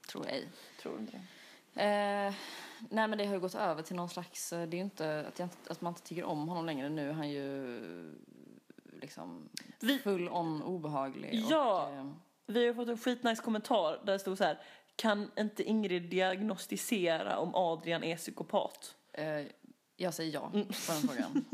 [0.09, 0.49] Tror ej.
[0.83, 1.83] Tror inte det.
[1.83, 2.35] Eh,
[2.89, 5.25] nej men det har ju gått över till någon slags, eh, det är ju inte
[5.29, 6.89] att, jag, att man inte tycker om honom längre.
[6.89, 7.81] Nu är han ju
[9.01, 9.49] liksom
[9.81, 11.45] Vi- full on obehaglig.
[11.51, 11.87] Ja.
[11.89, 12.11] Och, eh,
[12.47, 14.61] Vi har fått en skitnice kommentar där det stod så här.
[14.97, 18.97] Kan inte Ingrid diagnostisera om Adrian är psykopat?
[19.13, 19.47] eh,
[19.97, 20.67] jag säger ja Mm.
[20.67, 21.45] på den frågan.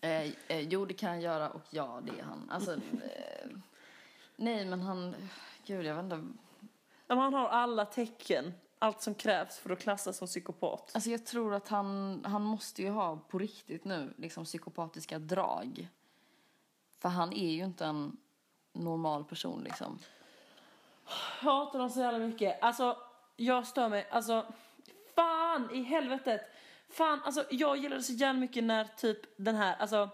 [0.00, 2.50] eh, eh, jo det kan jag göra och ja det är han.
[2.50, 3.48] Alltså, eh,
[4.36, 5.14] nej men han,
[5.66, 6.22] gud jag vet inte.
[7.06, 10.90] Han har alla tecken, allt som krävs för att klassas som psykopat.
[10.94, 15.88] Alltså jag tror att han, han måste ju ha på riktigt nu liksom psykopatiska drag.
[16.98, 18.16] För han är ju inte en
[18.72, 19.98] normal person liksom.
[21.42, 22.62] Jag hatar dem så jävla mycket.
[22.62, 22.96] Alltså,
[23.36, 24.06] jag stör mig.
[24.10, 24.46] Alltså,
[25.14, 26.40] fan i helvetet.
[26.88, 30.08] Fan, alltså jag gillade så jävla mycket när typ den här, alltså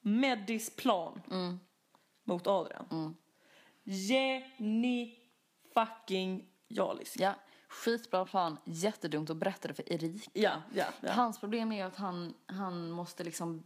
[0.00, 1.60] Medis plan Mm.
[2.24, 3.16] mot Adrian.
[3.84, 5.18] Geni
[5.80, 7.20] fucking jalisk.
[7.20, 7.34] Ja,
[7.68, 10.30] skitbra plan, jättedumt att berätta det för Erik.
[10.32, 11.12] Ja, ja, ja.
[11.12, 13.62] Hans problem är att han, han måste liksom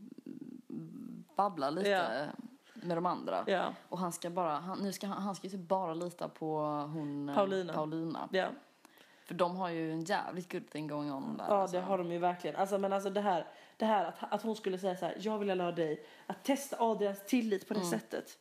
[1.37, 2.09] babbla lite Ja.
[2.75, 3.45] med de andra.
[3.47, 6.29] Ja, Och han ska bara, han, nu ska han, han ska ju typ bara lita
[6.29, 6.59] på
[6.93, 7.73] hon eh, Paulina.
[7.73, 8.29] Paulina.
[8.33, 8.49] ja.
[9.31, 11.45] För de har ju en jävligt good thing going on där.
[11.49, 11.77] Ja, alltså.
[11.77, 12.57] det har de ju verkligen.
[12.57, 15.39] Alltså, men alltså det här, det här att, att hon skulle säga så här, jag
[15.39, 18.39] vill lära dig att testa Adrians tillit på det sättet.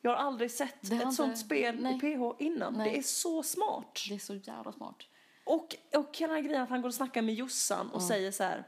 [0.00, 1.96] Jag har aldrig sett ett inte- sånt spel nej.
[1.96, 2.74] i PH innan.
[2.74, 2.90] Nej.
[2.90, 4.00] Det är så smart.
[4.08, 4.96] Det är så jävla smart.
[5.44, 8.42] Och, och hela den grejen att han går och snackar med Jossan och säger så
[8.44, 8.64] här,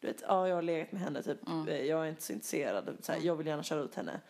[0.00, 2.96] du vet, ja jag har legat med henne typ, eh, jag är inte så intresserad,
[3.02, 4.20] så här, jag vill gärna köra ut henne.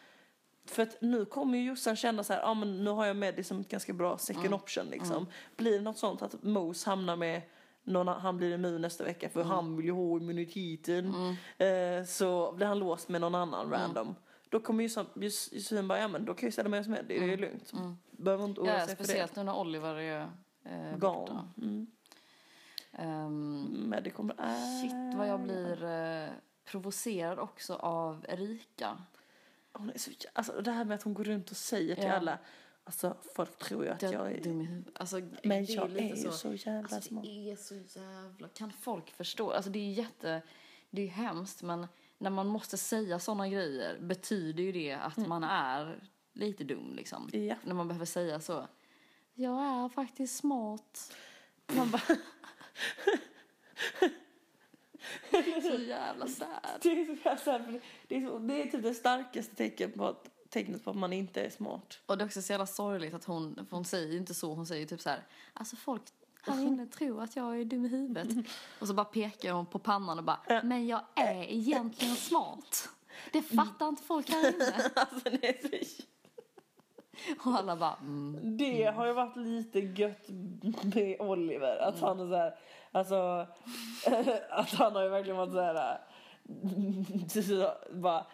[0.70, 3.34] För att nu kommer ju Jossan känna så här, ja men nu har jag med
[3.36, 5.26] det som ett ganska bra second option liksom.
[5.56, 7.42] Blir det något sånt att Mos hamnar med
[7.82, 11.14] någon, han blir immun nästa vecka för han vill ju ha immuniteten.
[11.58, 14.14] Eh, så blir han låst med någon annan random.
[14.48, 17.18] Då kommer Jossan, Josefin bara, ja men då kan jag ställa mig som är, det
[17.18, 17.72] är ju lugnt.
[18.10, 19.08] Behöver inte oroa Ja, sig för det.
[19.08, 20.28] speciellt nu när Oliver är
[20.64, 21.48] eh, borta.
[21.58, 21.86] Mm.
[22.92, 24.34] Ehm, Men det kommer...
[24.38, 26.28] Äh, shit vad jag blir eh,
[26.64, 28.98] provocerad också av Erika.
[29.72, 32.12] Hon är så, alltså det här med att hon går runt och säger till Ja.
[32.12, 32.38] alla,
[32.84, 34.94] alltså folk tror ju att Jag är dum i huvudet.
[35.00, 37.24] Alltså, men det är jag lite är ju så jävla Alltså smart.
[37.24, 38.48] det är så jävla...
[38.48, 39.50] Kan folk förstå?
[39.50, 40.42] Alltså det är jätte...
[40.90, 41.86] Det är hemskt men
[42.18, 47.28] när man måste säga såna grejer betyder ju det att man är lite dum liksom.
[47.32, 47.46] Mm.
[47.46, 47.54] Ja.
[47.64, 48.66] När man behöver säga så.
[49.34, 51.12] Jag är faktiskt smart.
[51.76, 52.02] Man bara...
[55.62, 56.48] så jävla sad.
[56.82, 60.06] Det är, så jävla för det, är så, det är typ det starkaste tecken på
[60.06, 61.98] att, tecknet på att man inte är smart.
[62.06, 64.86] Och det är också så jävla sorgligt att hon, hon säger inte så, hon säger
[64.86, 65.22] typ så här,
[65.54, 66.02] alltså folk
[66.42, 68.28] här inne tror att jag är dum i huvudet.
[68.80, 72.88] Och så bara pekar hon på pannan och bara, men jag är egentligen smart.
[73.32, 74.90] Det fattar inte folk här inne.
[74.94, 76.02] Alltså det är så,
[77.44, 78.56] Och alla bara, mm.
[78.56, 80.28] det har ju varit lite gött
[80.94, 82.54] med Oliver, att han är så här,
[82.92, 83.16] alltså
[84.50, 86.00] att han har ju verkligen varit så här,
[87.28, 88.26] så bara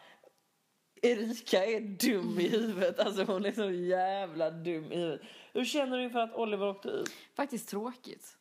[1.02, 2.98] Erika är dum i huvudet.
[2.98, 5.20] Alltså hon är så jävla dum i huvudet.
[5.52, 7.10] Hur känner du inför att Oliver åkte ut?
[7.36, 8.36] Faktiskt tråkigt.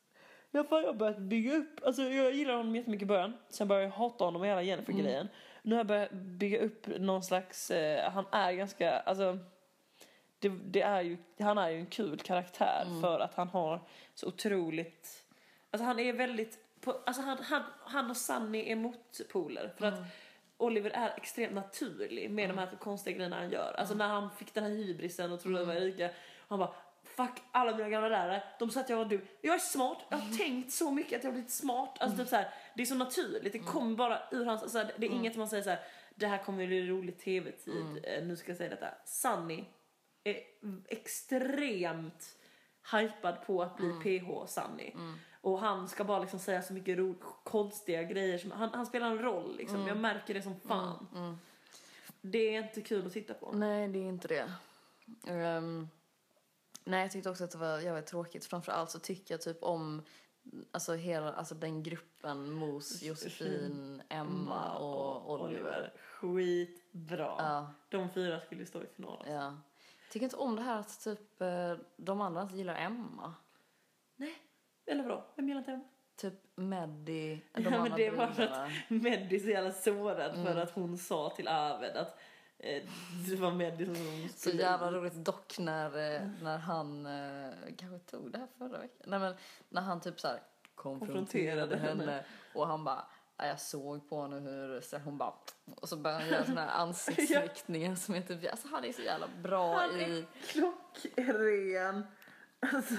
[0.51, 3.34] Ja, fan, jag har börjat bygga upp, alltså jag gillar honom jättemycket i början.
[3.49, 5.28] Sen började jag hata honom och hela Jennifer-grejen.
[5.61, 9.38] Nu har jag börjat bygga upp någon slags, eh, han är ganska, alltså
[10.39, 14.28] det, det är ju, han är ju en kul karaktär för att han har så
[14.28, 15.24] otroligt,
[15.76, 19.99] alltså han är väldigt, på, alltså han, han, han och Sunny är motpoler för att
[20.57, 23.76] Oliver är extremt naturlig med de här konstiga grejerna han gör.
[23.78, 26.09] Alltså när han fick den här hybrisen och trodde det var Erika,
[26.47, 26.73] han bara
[27.03, 29.21] Fuck alla mina gamla lärare, de sa att jag var dum.
[29.41, 31.97] Jag är smart, jag har tänkt så mycket att jag har blivit smart.
[31.99, 35.05] Alltså typ så här, det är så naturligt, det kommer bara ur hans, alltså, det
[35.05, 35.80] är inget man säger så här.
[36.15, 38.88] det här kommer bli rolig tv-tid, Eh, nu ska jag säga detta.
[39.05, 39.65] Sunny
[40.23, 40.38] är
[40.88, 42.36] extremt
[42.91, 44.93] hypad på att bli PH Sunny.
[45.41, 48.38] Och han ska bara liksom säga så mycket ro- konstiga grejer.
[48.38, 51.38] Som, han, han spelar en roll liksom, jag märker det som fan.
[52.21, 53.51] Det är inte kul att titta på.
[53.51, 54.51] Nej, det är inte det.
[55.31, 55.88] Ehm,
[56.83, 58.45] nej, jag tyckte också att det var jävligt tråkigt.
[58.45, 60.03] Framförallt så tycker jag typ om
[60.71, 65.93] alltså hela, alltså den gruppen Mos, Josefin, Emma och Oliver.
[65.97, 67.36] Skitbra.
[67.38, 69.17] Ja, De fyra skulle stå i final.
[69.17, 69.31] alltså.
[69.33, 69.57] ja.
[70.16, 73.34] Tycker inte om det här att typ eh, de andra inte gillar Emma.
[74.16, 74.34] Nej,
[74.86, 75.26] eller bra.
[75.36, 75.84] Vem gillar inte Emma?
[76.18, 80.97] Typ Meddi, de Ja, men det var att Meddi så jävla sårad för att hon
[80.97, 82.20] sa till Arved att
[82.57, 82.84] eh,
[83.30, 83.95] det var Meddi som
[84.30, 85.86] Så skulle- jävla roligt dock när,
[86.16, 89.36] eh, när han, eh, kanske tog det här förra veckan, nej men
[89.70, 90.39] när han typ så här
[90.76, 92.03] konfronterade Konfronterade henne.
[92.11, 93.07] henne och han bara, "Ja,
[93.38, 95.33] jag såg på henne hur, så hon bara,
[95.75, 99.01] och så började han göra såna här ansiktsriktningar som är typ, alltså han är så
[99.01, 102.03] jävla bra Han i, är klockren.
[102.59, 102.95] Alltså,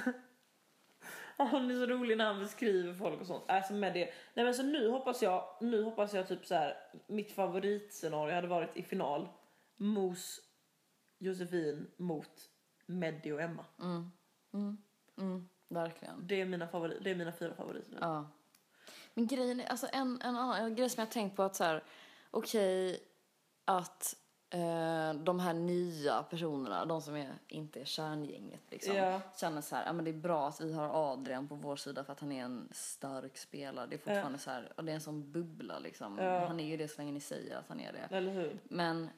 [1.37, 3.45] han är så rolig när han beskriver folk och sånt.
[3.49, 4.13] Alltså med det.
[4.35, 6.77] Nej men så nu hoppas jag, nu hoppas jag typ så här.
[7.07, 9.29] mitt favoritscenario hade varit i final.
[9.77, 10.41] Mos,
[11.19, 12.51] Josefin mot
[12.87, 13.65] Meddi och Emma.
[15.17, 16.27] mm, verkligen.
[16.27, 17.99] Det är mina favorit, det är mina fyra favoriter nu.
[18.01, 18.31] Ja.
[19.17, 21.65] Men grejen är, alltså en, en annan en grej som jag tänkt på att så
[21.65, 21.85] här,
[22.31, 23.01] okej
[23.65, 24.17] att
[24.51, 29.21] eh, de här nya personerna, de som är, inte är kärngänget liksom, Ja.
[29.37, 32.05] känner så här, ja men det är bra att vi har Adrian på vår sida
[32.05, 33.87] för att han är en stark spelare.
[33.87, 36.19] Det är fortfarande så här, och det är en sån bubbla liksom.
[36.19, 36.47] Ja.
[36.47, 38.17] Han är ju det så länge ni säger att han är det.
[38.17, 38.59] Eller hur?
[38.65, 39.11] Men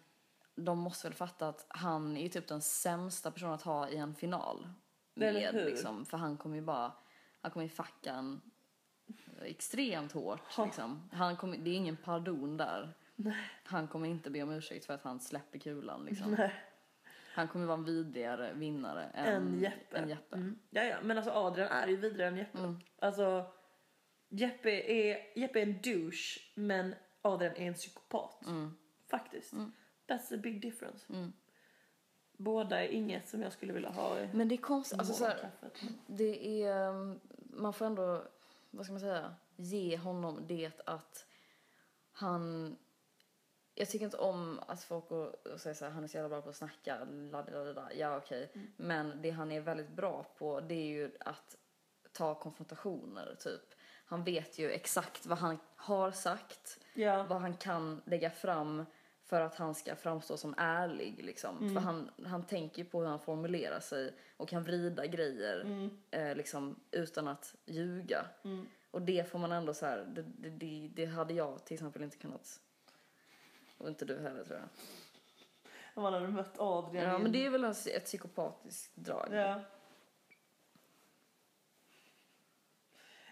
[0.55, 3.97] de måste väl fatta att han är ju typ den sämsta personen att ha i
[3.97, 4.69] en final.
[5.17, 5.65] Eller Med, hur?
[5.65, 6.93] liksom, för han kommer ju bara,
[7.41, 8.41] han kommer ju fucka en
[9.45, 10.59] extremt hårt.
[10.59, 11.09] Liksom.
[11.13, 12.95] Han kommer, det är ingen pardon där.
[13.65, 16.05] Han kommer inte be om ursäkt för att han släpper kulan.
[16.05, 16.31] Liksom.
[16.39, 16.53] Nej.
[17.33, 19.99] Han kommer vara en vidrigare vinnare än, En Jeppe.
[19.99, 20.37] än Jeppe.
[20.37, 20.59] Mm.
[20.71, 22.59] Ja, ja, men alltså Adrian är ju vidare än Jeppe.
[22.59, 22.77] Mm.
[22.99, 23.47] Alltså,
[24.29, 28.47] Jeppe är, Jeppe är en douche, men Adrian är en psykopat.
[28.47, 28.77] Mm.
[29.11, 29.53] Faktiskt.
[30.07, 31.33] That's a big difference.
[32.37, 34.99] Båda är inget som jag skulle vilja ha i Men det är konstigt.
[34.99, 35.51] Alltså, så här,
[36.07, 38.25] det är, um, man får ändå,
[38.71, 41.27] vad ska man säga, ge honom det att
[42.13, 42.77] han,
[43.75, 46.29] jag tycker inte om att folk och, och säger så här, han är så jävla
[46.29, 48.53] bra på att snacka, ladda, ja okej.
[48.77, 51.57] Men det han är väldigt bra på det är ju att
[52.13, 53.75] ta konfrontationer typ.
[54.05, 57.23] Han vet ju exakt vad han har sagt, Ja.
[57.29, 58.87] vad han kan lägga fram
[59.29, 61.25] för att han ska framstå som ärlig.
[61.25, 61.75] Liksom.
[61.75, 66.81] För han, han tänker på hur han formulerar sig och kan vrida grejer eh, liksom,
[66.91, 68.27] utan att ljuga.
[68.91, 72.03] Och det får man ändå så här, det, det, det, det hade jag till exempel
[72.03, 72.61] inte kunnat.
[73.79, 74.69] Och inte du heller tror jag.
[75.95, 77.09] Om man hade mött Adrian.
[77.09, 79.29] Ja men det är väl ett psykopatiskt drag.
[79.33, 79.61] Ja.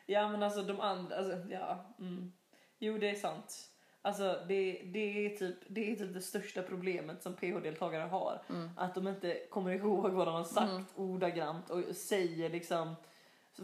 [0.06, 1.94] Ja men alltså de andra, alltså ja.
[1.98, 2.32] Mm.
[2.78, 3.70] Jo det är sant.
[4.06, 8.42] Alltså det, det, är typ, det är typ det största problemet som PH-deltagare har.
[8.76, 12.94] Att de inte kommer ihåg vad de har sagt ordagrant och säger liksom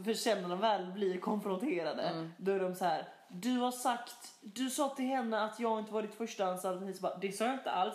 [0.04, 3.08] för sen när de väl blir konfronterade då är de så här.
[3.28, 6.96] Du har sagt, du sa till henne att jag inte var ditt första anstalt.
[6.96, 7.94] Så bara, det sa jag inte alls.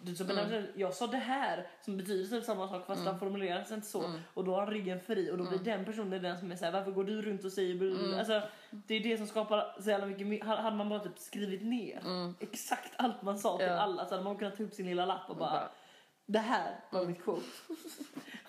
[0.00, 3.18] Så, du, så, men Jag sa det här som betyder typ samma sak fast han
[3.18, 4.12] formulerar sig inte så.
[4.34, 6.72] Och då har han ryggen fri och då blir den personen den som är såhär
[6.72, 8.18] varför går du runt och säger mm.
[8.18, 12.00] alltså, Det är det som skapar så jävla mycket Hade man bara typ skrivit ner
[12.40, 13.72] exakt allt man sa till Ja.
[13.72, 15.70] alla så hade man kunnat ta upp sin lilla lapp och bara bara-
[16.26, 17.46] Det här var mitt quote.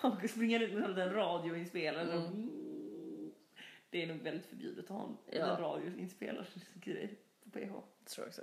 [0.00, 2.12] och springa ut med en radioinspelare.
[2.12, 2.50] Mm.
[3.90, 5.56] Det är nog väldigt förbjudet att ha en, Ja.
[5.60, 7.60] radioinspelare grej på PH.
[7.60, 7.82] tror
[8.16, 8.42] jag också.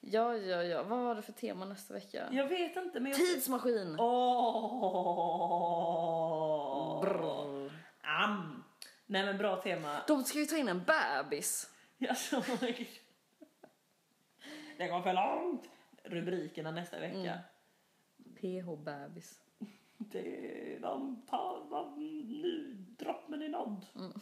[0.00, 0.82] Ja, ja, ja.
[0.82, 2.28] Vad var det för tema nästa vecka?
[2.32, 3.20] Jag vet inte men jag...
[3.20, 3.96] Tidsmaskin!
[3.98, 4.20] Åh!
[7.00, 7.72] Brr.
[8.00, 8.64] Am.
[9.06, 10.00] Nej men bra tema.
[10.06, 11.70] De ska ju ta in en bebis.
[14.78, 15.68] Det går för långt.
[16.04, 17.18] rubrikerna nästa vecka.
[17.18, 17.38] Mm.
[18.40, 19.40] PH-bebis.
[19.98, 21.94] Det är de tar de
[22.42, 23.86] nu, droppen är nådd.
[23.94, 24.20] Mm.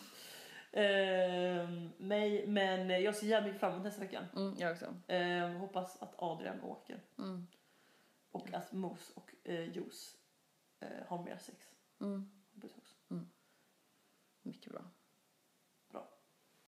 [0.73, 4.27] Ehm, mig, men jag ser jävligt mycket fram emot nästa vecka.
[4.37, 4.95] Mm, jag också.
[5.07, 7.01] Ehm, hoppas att Adrian åker.
[7.19, 7.47] Mm.
[8.31, 10.17] Och att Mos och eh, Juice
[10.81, 11.67] eh, har mer sex.
[12.01, 12.31] Mm.
[12.55, 12.95] Hoppas också.
[14.43, 14.83] Mycket bra.